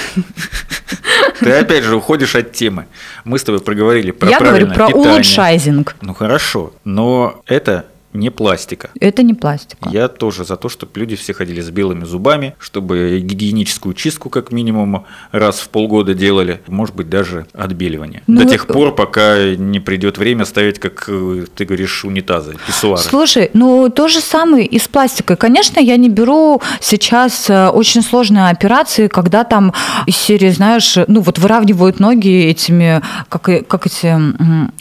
Ты 1.41 1.53
опять 1.53 1.85
же 1.85 1.97
уходишь 1.97 2.35
от 2.37 2.53
темы. 2.53 2.85
Мы 3.25 3.39
с 3.39 3.45
тобой 3.45 3.63
проговорили 3.63 4.11
про 4.11 4.29
Я 4.29 4.39
говорю 4.39 4.67
про 4.67 4.89
питание. 4.89 4.95
улучшайзинг. 5.13 5.97
Ну 6.03 6.13
хорошо, 6.13 6.75
но 6.85 7.43
это 7.47 7.87
не 8.15 8.31
пластика. 8.31 8.91
Это 9.01 9.23
не 9.23 9.35
пластика. 9.35 9.91
Я 9.91 10.09
тоже 10.09 10.45
за 10.45 10.57
то, 10.57 10.69
чтобы 10.69 10.93
люди 11.01 11.17
все 11.17 11.35
ходили 11.35 11.61
с 11.61 11.71
белыми 11.71 12.05
зубами, 12.05 12.55
чтобы 12.59 13.21
гигиеническую 13.21 13.95
чистку 13.95 14.31
как 14.31 14.53
минимум 14.53 15.05
раз 15.33 15.59
в 15.59 15.69
полгода 15.69 16.15
делали, 16.15 16.63
может 16.69 16.95
быть 16.95 17.11
даже 17.11 17.47
отбеливание. 17.53 18.23
Ну, 18.27 18.43
До 18.43 18.49
тех 18.49 18.67
пор, 18.69 18.95
пока 18.95 19.55
не 19.57 19.81
придет 19.81 20.17
время 20.17 20.45
ставить, 20.45 20.79
как 20.79 21.05
э, 21.09 21.47
ты 21.55 21.65
говоришь, 21.65 22.05
унитазы, 22.05 22.57
писсуары. 22.67 23.03
Слушай, 23.03 23.51
ну 23.53 23.91
то 23.91 24.07
же 24.09 24.21
самое 24.21 24.65
и 24.65 24.79
с 24.79 24.87
пластикой. 24.87 25.37
Конечно, 25.37 25.81
я 25.81 25.97
не 25.97 26.09
беру 26.09 26.63
сейчас 26.81 27.51
э, 27.51 27.69
очень 27.69 28.03
сложные 28.03 28.49
операции, 28.49 29.09
когда 29.09 29.43
там 29.43 29.73
из 30.07 30.17
серии, 30.17 30.51
знаешь, 30.51 30.97
ну 31.09 31.21
вот 31.21 31.39
выравнивают 31.39 31.99
ноги 31.99 32.45
этими, 32.45 33.03
как, 33.29 33.67
как 33.67 33.87
эти, 33.87 34.17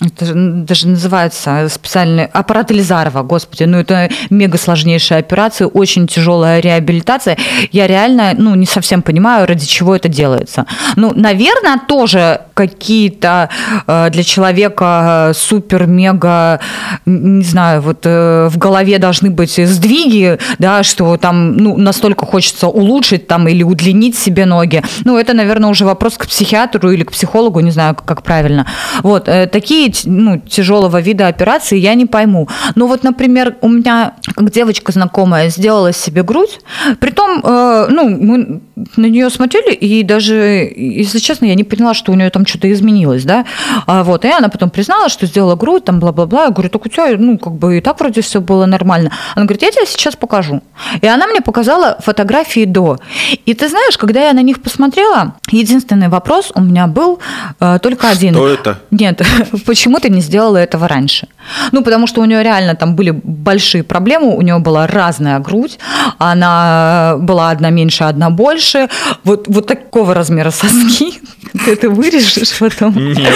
это 0.06 0.26
же 0.26 0.34
даже 0.36 0.88
называется 0.88 1.67
специальный 1.69 2.26
аппарат 2.26 2.72
Элизарова, 2.72 3.23
господи, 3.24 3.64
ну 3.64 3.78
это 3.80 4.10
мега 4.30 4.58
сложнейшая 4.58 5.20
операция, 5.20 5.68
очень 5.68 6.08
тяжелая 6.08 6.60
реабилитация. 6.60 7.38
Я 7.72 7.88
реально, 7.88 8.34
ну 8.38 8.56
не 8.56 8.66
совсем 8.66 9.02
понимаю, 9.02 9.48
ради 9.48 9.66
чего 9.66 9.96
это 9.96 10.10
делается. 10.10 10.66
Ну, 10.96 11.14
наверное, 11.16 11.80
тоже 11.88 12.42
какие-то 12.54 13.50
э, 13.88 14.10
для 14.12 14.24
человека 14.24 15.30
э, 15.30 15.34
супер-мега, 15.34 16.60
не 17.06 17.44
знаю, 17.44 17.82
вот 17.82 18.06
э, 18.06 18.48
в 18.50 18.58
голове 18.58 19.00
должны 19.00 19.30
быть 19.30 19.56
сдвиги, 19.56 20.38
да, 20.60 20.84
что 20.84 21.18
там, 21.18 21.58
ну, 21.58 21.78
настолько 21.78 22.26
хочется 22.26 22.68
улучшить 22.68 23.28
там 23.28 23.48
или 23.48 23.64
удлинить 23.64 24.18
себе 24.18 24.46
ноги. 24.46 24.82
Ну, 25.06 25.18
это, 25.18 25.34
наверное, 25.34 25.70
уже 25.70 25.86
вопрос 25.86 26.18
к 26.18 26.28
психиатру 26.28 26.92
или 26.92 27.04
к 27.04 27.12
психологу, 27.12 27.60
не 27.60 27.72
знаю, 27.72 27.96
как, 27.96 28.24
правильно. 28.24 28.66
Вот, 29.02 29.28
э, 29.28 29.48
такие, 29.48 29.92
ну, 30.06 30.38
тяжелого 30.38 31.02
вида 31.02 31.28
операции 31.28 31.78
я 31.78 31.94
не 31.96 32.06
пойму. 32.06 32.48
Ну, 32.76 32.88
вот, 32.88 33.04
например, 33.04 33.12
у 33.62 33.69
меня, 33.69 34.13
как 34.36 34.52
девочка 34.52 34.91
знакомая, 34.91 35.49
сделала 35.49 35.93
себе 35.93 36.23
грудь, 36.23 36.60
притом, 36.99 37.41
э, 37.43 37.88
ну, 37.89 38.10
мы 38.10 38.62
на 38.95 39.06
нее 39.06 39.30
смотрели, 39.30 39.73
и 39.73 40.04
даже, 40.04 40.71
если 40.76 41.19
честно, 41.19 41.45
я 41.45 41.56
не 41.56 41.63
поняла, 41.63 41.93
что 41.93 42.12
у 42.12 42.15
нее 42.15 42.30
там 42.30 42.45
что-то 42.45 42.71
изменилось, 42.71 43.23
да, 43.23 43.45
А 43.88 44.04
вот, 44.04 44.26
и 44.26 44.30
она 44.30 44.49
потом 44.49 44.69
признала, 44.69 45.10
что 45.10 45.26
сделала 45.26 45.56
грудь, 45.56 45.86
там, 45.86 45.99
бла-бла-бла, 45.99 46.45
я 46.45 46.49
говорю, 46.49 46.69
так 46.69 46.86
у 46.86 46.89
тебя, 46.89 47.15
ну, 47.17 47.38
как 47.38 47.54
бы 47.54 47.78
и 47.78 47.82
так 47.82 47.99
вроде 47.99 48.21
все 48.21 48.41
было 48.41 48.65
нормально. 48.65 49.12
Она 49.36 49.45
говорит, 49.45 49.62
я 49.62 49.71
тебе 49.71 49.86
сейчас 49.86 50.15
покажу. 50.15 50.62
И 51.02 51.08
она 51.08 51.28
мне 51.28 51.41
показала 51.41 51.97
фотографии 51.99 52.65
до. 52.65 52.97
И 53.45 53.54
ты 53.54 53.69
знаешь, 53.69 53.97
когда 53.97 54.28
я 54.28 54.34
на 54.34 54.41
них 54.41 54.62
посмотрела, 54.62 55.36
единственный 55.52 56.10
вопрос 56.10 56.52
у 56.56 56.62
меня 56.62 56.88
был 56.88 57.19
э, 57.60 57.80
только 57.82 58.10
один. 58.10 58.34
Что 58.34 58.47
это? 58.47 58.80
Нет, 58.91 59.21
почему 59.65 59.99
ты 59.99 60.10
не 60.10 60.21
сделала 60.21 60.58
этого 60.58 60.88
раньше? 60.88 61.28
Ну, 61.72 61.84
потому 61.84 62.08
что 62.08 62.22
у 62.22 62.26
нее 62.26 62.44
реально 62.44 62.76
там 62.76 62.96
были 62.96 63.12
большие 63.12 63.84
проблемы, 63.84 64.36
у 64.36 64.42
нее 64.42 64.60
была 64.60 64.88
разная 64.88 65.40
грудь, 65.40 65.80
она 66.18 67.16
была 67.20 67.50
одна 67.50 67.70
меньше, 67.70 68.04
одна 68.04 68.30
больше, 68.30 68.90
вот, 69.24 69.48
вот 69.48 69.68
такого 69.68 70.14
размера 70.14 70.52
соски, 70.52 71.22
ты 71.52 71.72
это 71.74 71.90
вырежешь 71.90 72.58
потом. 72.60 72.96
Нет. 73.14 73.34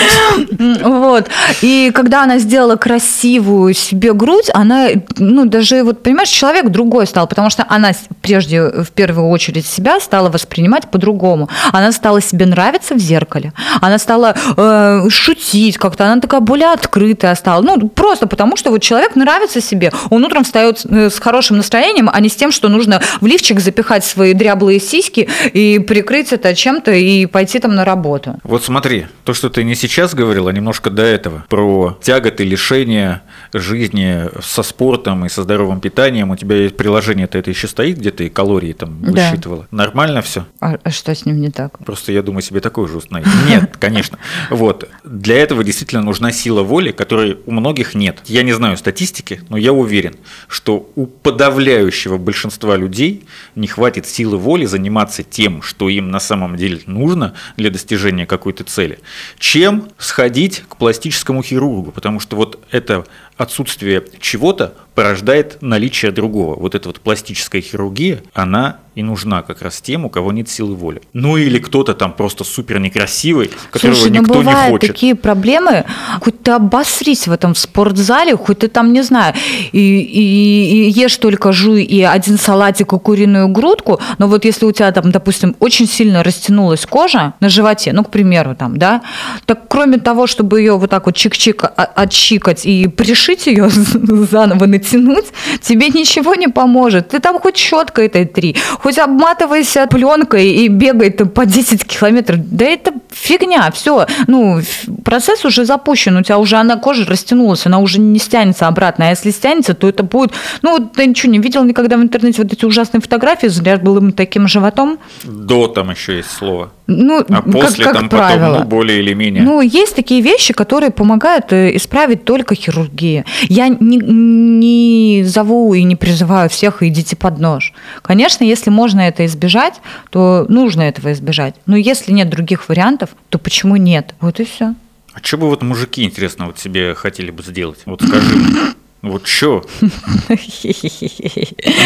Вот. 0.84 1.30
И 1.62 1.91
когда 1.93 2.24
она 2.24 2.39
сделала 2.39 2.76
красивую 2.76 3.74
себе 3.74 4.13
грудь, 4.13 4.50
она, 4.54 4.88
ну, 5.17 5.46
даже, 5.46 5.84
вот, 5.84 6.04
понимаешь, 6.04 6.30
человек 6.30 6.70
другой 6.70 7.08
стал, 7.08 7.28
потому 7.28 7.50
что 7.50 7.65
она 7.70 7.91
прежде, 8.22 8.62
в 8.63 8.91
первую 8.91 9.30
очередь, 9.30 9.65
себя 9.65 10.00
стала 10.00 10.30
воспринимать 10.30 10.89
по-другому. 10.89 11.50
Она 11.72 11.91
стала 11.91 12.22
себе 12.22 12.46
нравиться 12.46 12.96
в 12.96 13.00
зеркале. 13.00 13.54
Она 13.82 13.98
стала 13.98 14.36
э, 14.58 15.10
шутить 15.10 15.78
как-то, 15.78 16.06
она 16.12 16.22
такая 16.22 16.41
более 16.41 16.72
открытая 16.74 17.36
стала. 17.36 17.62
Ну, 17.62 17.88
просто 17.89 18.28
потому 18.28 18.58
что 18.58 18.72
вот 18.72 18.82
человек 18.82 19.15
нравится 19.15 19.62
себе. 19.62 19.91
Он 20.10 20.24
утром 20.26 20.43
встает 20.43 20.80
с- 20.80 20.86
с 20.86 21.20
хорошим 21.20 21.58
настроением, 21.58 22.10
а 22.12 22.20
не 22.20 22.30
с 22.30 22.36
тем, 22.36 22.52
что 22.52 22.70
нужно 22.70 23.02
в 23.22 23.26
лифчик 23.26 23.60
запихать 23.60 24.06
свои 24.06 24.34
дряблые 24.34 24.80
сиськи 24.80 25.28
и 25.54 25.80
прикрыть 25.80 26.34
это 26.34 26.56
чем-то 26.56 26.91
и 26.91 27.26
пойти 27.26 27.60
там 27.60 27.76
на 27.76 27.86
работу. 27.86 27.96
Вот 28.43 28.63
смотри, 28.63 29.07
то, 29.23 29.33
что 29.33 29.49
ты 29.49 29.63
не 29.63 29.75
сейчас 29.75 30.13
говорил, 30.13 30.47
а 30.47 30.53
немножко 30.53 30.89
до 30.89 31.01
этого, 31.03 31.45
про 31.49 31.97
тяготы, 32.01 32.43
лишения 32.43 33.23
жизни 33.53 34.25
со 34.41 34.63
спортом 34.63 35.25
и 35.25 35.29
со 35.29 35.43
здоровым 35.43 35.79
питанием. 35.79 36.31
У 36.31 36.36
тебя 36.36 36.55
есть 36.55 36.77
приложение-то 36.77 37.38
это 37.38 37.49
еще 37.49 37.67
стоит, 37.67 37.97
где 37.97 38.12
ты 38.12 38.29
калории 38.29 38.73
там 38.73 38.97
Да. 39.01 39.12
высчитывала? 39.29 39.67
Нормально 39.71 40.21
все? 40.21 40.45
А, 40.60 40.77
а 40.83 40.91
что 40.91 41.13
с 41.13 41.25
ним 41.25 41.39
не 41.41 41.49
так? 41.49 41.77
Просто 41.86 42.12
я 42.12 42.21
думаю, 42.21 42.41
себе 42.41 42.60
такой 42.60 42.88
же 42.88 42.97
установить. 42.97 43.29
Нет, 43.47 43.75
конечно. 43.79 44.17
Вот. 44.49 44.88
Для 45.03 45.36
этого 45.38 45.63
действительно 45.63 46.01
нужна 46.01 46.31
сила 46.31 46.63
воли, 46.63 46.91
которой 46.91 47.38
у 47.45 47.51
многих 47.51 47.95
нет. 47.95 48.19
Я 48.25 48.43
не 48.43 48.53
знаю 48.53 48.77
статистики, 48.77 49.41
но 49.49 49.57
я 49.57 49.73
уверен, 49.73 50.15
что 50.47 50.89
у 50.95 51.05
подавляющего 51.05 52.17
большинства 52.17 52.75
людей 52.75 53.25
не 53.55 53.67
хватит 53.67 54.05
силы 54.05 54.38
воли 54.38 54.65
заниматься 54.65 55.23
тем, 55.23 55.62
что 55.62 55.89
им 55.89 56.12
на 56.12 56.19
самом 56.19 56.55
деле 56.57 56.79
нужно 56.86 57.33
для 57.55 57.69
достижения 57.69 57.87
какой-то 58.26 58.63
цели, 58.63 59.00
чем 59.39 59.89
сходить 59.97 60.63
к 60.67 60.78
пластическому 60.78 61.43
хирургу. 61.43 61.91
Потому 61.91 62.19
что 62.19 62.36
вот 62.36 62.60
это 62.71 63.06
отсутствие 63.38 64.04
чего-то 64.19 64.73
порождает 64.95 65.62
наличие 65.62 66.12
другого. 66.12 66.60
Вот 66.60 66.76
эта 66.76 66.89
вот 66.89 67.00
пластическая 67.00 67.62
хирургия, 67.62 68.21
она 68.34 68.80
и 68.97 69.03
нужна 69.03 69.41
как 69.43 69.62
раз 69.62 69.79
тем, 69.81 70.05
у 70.05 70.10
кого 70.10 70.31
нет 70.31 70.49
силы 70.49 70.73
воли. 70.75 71.01
Ну 71.13 71.38
или 71.38 71.60
кто-то 71.60 71.93
там 71.93 72.12
просто 72.13 72.43
супер 72.43 72.79
некрасивый, 72.79 73.51
которого 73.71 73.95
Слушай, 73.95 74.10
ну 74.12 74.21
никто 74.21 74.33
бывают 74.33 74.65
не 74.65 74.71
хочет. 74.71 74.88
такие 74.91 75.13
проблемы, 75.15 75.86
хоть 76.21 76.41
ты 76.41 76.51
обосрись 76.51 77.27
в 77.27 77.31
этом 77.31 77.53
спортзале, 77.55 78.36
хоть 78.36 78.60
ты 78.60 78.67
там, 78.67 78.93
не 78.93 79.03
знаю, 79.03 79.33
и, 79.71 79.79
и- 79.79 80.88
и 80.88 80.89
ешь 80.89 81.17
только 81.17 81.51
жуй 81.51 81.83
и 81.83 82.01
один 82.01 82.38
салатик 82.39 82.93
и 82.93 82.97
куриную 82.99 83.47
грудку, 83.49 83.99
но 84.17 84.27
вот 84.27 84.45
если 84.45 84.65
у 84.65 84.71
тебя 84.71 84.91
там, 84.91 85.12
допустим, 85.12 85.55
очень 85.60 85.88
сильно 85.88 86.23
растянулась 86.23 86.86
кожа 86.86 87.33
на 87.39 87.49
животе, 87.49 87.93
ну, 87.93 88.03
к 88.03 88.10
примеру, 88.10 88.55
там, 88.55 88.77
да, 88.77 89.01
так 89.45 89.67
кроме 89.67 89.97
того, 89.99 90.25
чтобы 90.27 90.60
ее 90.60 90.77
вот 90.77 90.89
так 90.89 91.05
вот 91.05 91.15
чик-чик 91.15 91.63
о- 91.65 91.83
отщикать 92.01 92.65
и 92.65 92.88
пришить 92.88 93.45
ее 93.47 93.69
заново 94.31 94.65
натянуть, 94.65 95.25
тебе 95.62 95.89
ничего 95.89 96.33
не 96.36 96.47
поможет. 96.47 97.10
Ты 97.10 97.19
там 97.19 97.39
хоть 97.39 97.57
щеткой 97.57 98.07
этой 98.07 98.25
три, 98.25 98.55
хоть 98.88 99.00
обматывайся 99.00 99.86
пленкой 99.88 100.47
и 100.50 100.69
бегай 100.69 101.10
там 101.10 101.28
по 101.28 101.45
10 101.45 101.84
километров. 101.84 102.39
Да 102.50 102.63
это 102.63 102.93
фигня, 103.12 103.72
все. 103.72 104.06
Ну, 104.28 104.62
процесс 105.04 105.46
уже 105.46 105.65
запущен, 105.65 106.17
у 106.17 106.24
тебя 106.24 106.38
уже 106.38 106.58
она 106.58 106.78
кожа 106.78 107.06
растянулась, 107.06 107.65
она 107.65 107.80
уже 107.80 108.00
не 108.00 108.20
стянется 108.20 108.67
обратно. 108.67 109.08
А 109.08 109.10
если 109.10 109.32
стянется, 109.32 109.74
то 109.74 109.88
это 109.88 110.04
будет... 110.04 110.32
Ну, 110.62 110.72
вот 110.78 110.93
ты 110.93 111.06
ничего 111.06 111.32
не 111.32 111.39
видел 111.39 111.63
никогда 111.63 111.98
в 111.98 112.02
интернете 112.02 112.43
вот 112.43 112.54
эти 112.54 112.65
ужасные 112.65 113.02
фотографии 113.02 113.48
с 113.48 113.62
рябым 113.62 114.12
таким 114.12 114.48
животом? 114.48 115.00
До 115.24 115.67
там 115.67 115.91
еще 115.91 116.17
есть 116.17 116.32
слово. 116.32 116.72
Ну, 116.88 117.24
А 117.30 117.41
после 117.41 117.84
как, 117.84 117.93
как 117.93 118.02
там 118.02 118.10
правило. 118.10 118.46
потом, 118.48 118.60
ну, 118.63 118.70
более 118.70 119.00
или 119.00 119.13
менее. 119.13 119.43
Ну, 119.43 119.60
есть 119.60 119.96
такие 119.96 120.22
вещи, 120.22 120.54
которые 120.54 120.89
помогают 120.89 121.52
э, 121.52 121.76
исправить 121.76 122.24
только 122.24 122.56
хирургия. 122.56 123.26
Я 123.50 123.67
не, 123.67 123.98
не 123.98 125.24
зову 125.26 125.74
и 125.74 125.84
не 125.84 125.98
призываю 125.98 126.50
всех 126.50 126.82
идите 126.84 127.17
под 127.17 127.39
нож. 127.39 127.74
Конечно, 128.02 128.46
если 128.46 128.70
можно 128.70 129.02
это 129.02 129.26
избежать, 129.26 129.76
то 130.12 130.46
нужно 130.48 130.84
этого 130.84 131.12
избежать. 131.12 131.56
Но 131.65 131.76
если 131.76 132.13
нет 132.13 132.30
других 132.30 132.70
вариантов, 132.70 132.96
то 132.97 133.39
почему 133.39 133.75
нет? 133.75 134.15
Вот 134.19 134.39
и 134.39 134.45
все. 134.45 134.75
А 135.13 135.19
что 135.21 135.38
бы 135.38 135.47
вот 135.47 135.63
мужики, 135.63 136.03
интересно, 136.03 136.45
вот 136.47 136.60
себе 136.60 136.93
хотели 136.93 137.31
бы 137.31 137.43
сделать? 137.43 137.79
Вот 137.86 138.01
скажи. 138.01 138.75
Вот 139.01 139.27
что? 139.27 139.63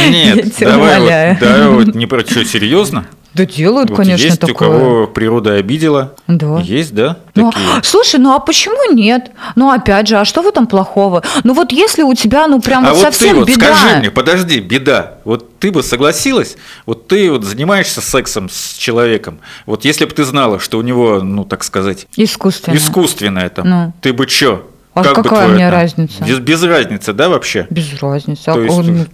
Нет, 0.10 0.54
давай 0.60 1.00
вот, 1.00 1.40
давай 1.40 1.68
вот 1.70 1.96
не 1.96 2.06
про 2.08 2.22
что, 2.22 2.44
серьезно? 2.46 3.06
Да 3.34 3.46
делают, 3.46 3.90
Вот 3.90 3.96
конечно, 3.96 4.26
есть 4.26 4.42
такое. 4.42 4.68
у 4.68 4.72
кого 4.74 5.08
природа 5.08 5.54
обидела? 5.54 6.16
Да. 6.28 6.60
Есть, 6.60 6.94
да? 6.94 7.18
Ну, 7.34 7.50
Такие? 7.50 7.66
слушай, 7.84 8.20
ну 8.20 8.34
а 8.36 8.40
почему 8.40 8.92
нет? 8.92 9.32
Ну 9.56 9.72
опять 9.72 10.08
же, 10.10 10.18
а 10.18 10.26
что 10.26 10.42
в 10.42 10.48
этом 10.48 10.68
плохого? 10.68 11.24
Ну 11.46 11.54
вот 11.54 11.72
если 11.72 12.04
у 12.04 12.14
тебя, 12.14 12.48
ну 12.48 12.60
прям 12.60 12.86
А 12.86 12.90
вот 12.90 12.98
вот 12.98 13.02
совсем 13.04 13.30
ты 13.30 13.40
вот 13.40 13.48
беда. 13.48 13.74
скажи 13.74 14.00
мне, 14.00 14.12
подожди, 14.12 14.60
беда. 14.60 15.20
Вот 15.24 15.58
ты 15.60 15.72
бы 15.72 15.82
согласилась? 15.82 16.58
Вот 16.86 17.08
ты 17.08 17.32
вот 17.32 17.46
занимаешься 17.46 18.02
сексом 18.02 18.50
с 18.50 18.74
человеком. 18.74 19.40
Вот 19.66 19.86
если 19.86 20.04
бы 20.04 20.12
ты 20.12 20.26
знала, 20.26 20.60
что 20.60 20.78
у 20.78 20.82
него, 20.82 21.22
ну 21.22 21.46
так 21.46 21.64
сказать, 21.64 22.08
Искусственно. 22.18 22.76
искусственное 22.76 23.48
там, 23.50 23.70
Ну. 23.70 23.94
ты 24.02 24.12
бы 24.12 24.26
чё? 24.28 24.66
А 24.94 25.04
Как 25.04 25.16
какая 25.16 25.48
мне 25.48 25.64
это? 25.68 25.72
разница? 25.76 26.24
Без, 26.24 26.40
без 26.40 26.64
разницы, 26.64 27.14
да, 27.14 27.30
вообще? 27.30 27.66
Без 27.70 28.02
разницы. 28.02 28.44
То 28.46 28.54
А 28.54 28.60
есть- 28.60 28.78
он, 28.78 28.98
ну, 28.98 29.06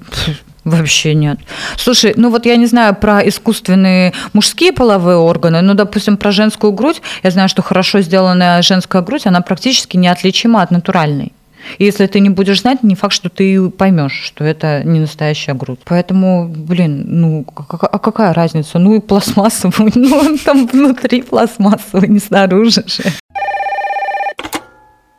Вообще 0.63 1.13
нет. 1.13 1.39
Слушай, 1.77 2.13
ну 2.17 2.29
вот 2.29 2.45
я 2.45 2.57
не 2.57 2.65
знаю 2.65 2.93
про 2.93 3.25
искусственные 3.25 4.11
мужские 4.33 4.73
половые 4.73 5.15
органы, 5.15 5.61
но, 5.61 5.75
допустим, 5.75 6.17
про 6.17 6.31
женскую 6.31 6.73
грудь, 6.73 7.01
я 7.23 7.31
знаю, 7.31 7.47
что 7.47 7.61
хорошо 7.61 8.01
сделанная 8.01 8.61
женская 8.61 9.01
грудь, 9.01 9.25
она 9.27 9.39
практически 9.39 9.95
неотличима 9.95 10.61
от 10.61 10.71
натуральной. 10.71 11.31
И 11.77 11.85
если 11.85 12.05
ты 12.07 12.19
не 12.19 12.29
будешь 12.29 12.61
знать, 12.61 12.83
не 12.83 12.95
факт, 12.95 13.13
что 13.13 13.29
ты 13.29 13.69
поймешь, 13.69 14.21
что 14.25 14.43
это 14.43 14.83
не 14.83 14.99
настоящая 14.99 15.53
грудь. 15.53 15.79
Поэтому, 15.85 16.47
блин, 16.49 17.03
ну 17.07 17.43
как- 17.43 17.83
а 17.83 17.99
какая 17.99 18.33
разница? 18.33 18.77
Ну 18.77 18.95
и 18.95 18.99
пластмассовый, 18.99 19.91
ну 19.95 20.17
он 20.17 20.37
там 20.37 20.67
внутри 20.67 21.21
пластмассовый, 21.21 22.09
не 22.09 22.19
снаружи 22.19 22.83
же. 22.87 23.03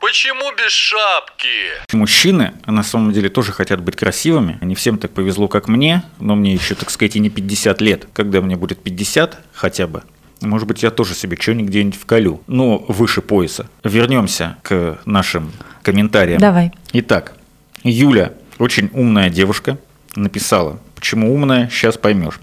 Почему 0.01 0.53
без 0.57 0.71
шапки? 0.71 1.49
Мужчины 1.93 2.53
на 2.67 2.83
самом 2.83 3.13
деле 3.13 3.29
тоже 3.29 3.53
хотят 3.53 3.81
быть 3.81 3.97
красивыми. 3.97 4.59
Не 4.61 4.75
всем 4.75 4.97
так 4.97 5.11
повезло, 5.11 5.49
как 5.49 5.67
мне, 5.67 6.03
но 6.21 6.37
мне 6.37 6.55
еще, 6.55 6.75
так 6.77 6.91
сказать, 6.91 7.17
и 7.17 7.21
не 7.21 7.31
50 7.31 7.81
лет. 7.81 8.07
Когда 8.13 8.41
мне 8.41 8.57
будет 8.57 8.83
50 8.83 9.39
хотя 9.53 9.87
бы, 9.89 10.05
может 10.41 10.69
быть, 10.69 10.83
я 10.83 10.91
тоже 10.91 11.15
себе 11.15 11.37
что-нибудь 11.37 11.71
где-нибудь 11.71 12.01
вколю, 12.01 12.43
но 12.47 12.79
выше 12.79 13.23
пояса. 13.23 13.69
Вернемся 13.83 14.57
к 14.63 14.99
нашим 15.05 15.53
комментариям. 15.83 16.41
Давай. 16.41 16.71
Итак, 16.93 17.35
Юля, 17.83 18.33
очень 18.59 18.91
умная 18.93 19.31
девушка, 19.31 19.79
написала. 20.15 20.79
Почему 20.95 21.35
умная, 21.35 21.69
сейчас 21.71 21.97
поймешь. 21.97 22.41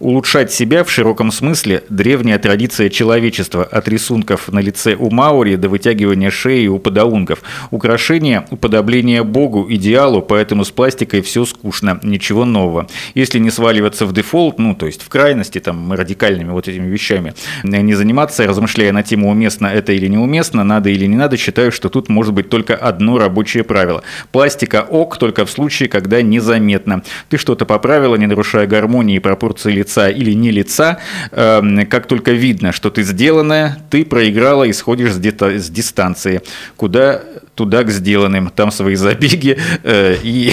Улучшать 0.00 0.52
себя 0.52 0.84
в 0.84 0.90
широком 0.90 1.30
смысле– 1.30 1.84
древняя 1.88 2.38
традиция 2.38 2.88
человечества 2.88 3.64
от 3.64 3.88
рисунков 3.88 4.50
на 4.50 4.58
лице 4.58 4.94
у 4.94 5.10
Маури 5.10 5.56
до 5.56 5.68
вытягивания 5.68 6.30
шеи 6.30 6.66
у 6.66 6.78
подаунгов. 6.78 7.42
Украшение– 7.70 8.46
уподобление 8.50 9.22
Богу, 9.22 9.66
идеалу, 9.68 10.22
поэтому 10.22 10.64
с 10.64 10.70
пластикой 10.70 11.22
все 11.22 11.44
скучно, 11.44 12.00
ничего 12.02 12.44
нового. 12.44 12.88
Если 13.14 13.38
не 13.38 13.50
сваливаться 13.50 14.06
в 14.06 14.12
дефолт, 14.12 14.58
ну, 14.58 14.74
то 14.74 14.86
есть 14.86 15.02
в 15.02 15.08
крайности, 15.08 15.58
там, 15.58 15.92
радикальными 15.92 16.50
вот 16.50 16.68
этими 16.68 16.88
вещами, 16.88 17.34
не 17.62 17.94
заниматься, 17.94 18.46
размышляя 18.46 18.92
на 18.92 19.02
тему, 19.02 19.30
уместно 19.30 19.66
это 19.66 19.92
или 19.92 20.08
неуместно, 20.08 20.64
надо 20.64 20.90
или 20.90 21.06
не 21.06 21.16
надо, 21.16 21.36
считаю, 21.36 21.70
что 21.72 21.88
тут 21.88 22.08
может 22.08 22.34
быть 22.34 22.48
только 22.48 22.74
одно 22.74 23.18
рабочее 23.18 23.64
правило. 23.64 24.02
Пластика 24.32 24.86
ок 24.88 25.18
только 25.18 25.44
в 25.46 25.50
случае, 25.50 25.88
когда 25.88 26.22
незаметно. 26.22 27.02
Ты 27.28 27.38
что-то 27.38 27.66
поправила, 27.66 28.16
не 28.16 28.26
нарушая 28.26 28.66
гармонии 28.66 29.16
и 29.16 29.20
пропорции 29.20 29.51
лица 29.64 30.08
или 30.08 30.32
не 30.32 30.50
лица. 30.50 30.98
Эм, 31.30 31.86
Как 31.86 32.06
только 32.06 32.32
видно, 32.32 32.72
что 32.72 32.90
ты 32.90 33.02
сделанная, 33.02 33.78
ты 33.90 34.04
проиграла 34.04 34.64
и 34.64 34.72
сходишь 34.72 35.12
с, 35.12 35.18
с 35.18 35.70
дистанции. 35.70 36.42
Куда? 36.76 37.22
Туда 37.54 37.82
к 37.84 37.90
сделанным. 37.90 38.50
Там 38.54 38.70
свои 38.70 38.94
забеги. 38.94 39.58
э, 39.82 40.16
И, 40.22 40.52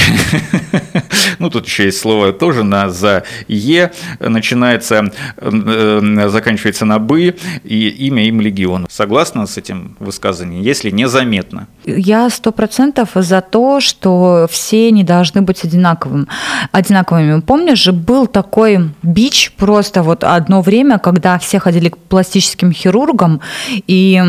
ну, 1.39 1.49
тут 1.49 1.65
еще 1.65 1.85
есть 1.85 1.99
слово 1.99 2.33
тоже 2.33 2.63
на 2.63 2.89
«за», 2.89 3.23
«е». 3.47 3.91
Начинается, 4.19 5.12
э, 5.38 6.29
заканчивается 6.29 6.85
на 6.85 6.99
«бы», 6.99 7.35
и 7.63 7.88
имя 8.07 8.27
им 8.27 8.41
легион. 8.41 8.88
Согласна 8.89 9.45
с 9.45 9.57
этим 9.57 9.95
высказыванием? 9.99 10.62
Если 10.62 10.91
незаметно. 10.91 11.67
Я 11.85 12.29
сто 12.29 12.51
процентов 12.51 13.09
за 13.15 13.41
то, 13.41 13.79
что 13.79 14.47
все 14.49 14.91
не 14.91 15.03
должны 15.03 15.41
быть 15.41 15.63
одинаковым, 15.63 16.27
одинаковыми. 16.71 17.41
Помнишь 17.41 17.79
же, 17.79 17.93
был 17.93 18.27
такой 18.27 18.89
бич 19.03 19.53
просто 19.57 20.03
вот 20.03 20.23
одно 20.23 20.62
время, 20.62 20.99
когда 20.99 21.39
все 21.39 21.59
ходили 21.59 21.89
к 21.89 21.97
пластическим 21.97 22.71
хирургам 22.71 23.41
и 23.88 24.21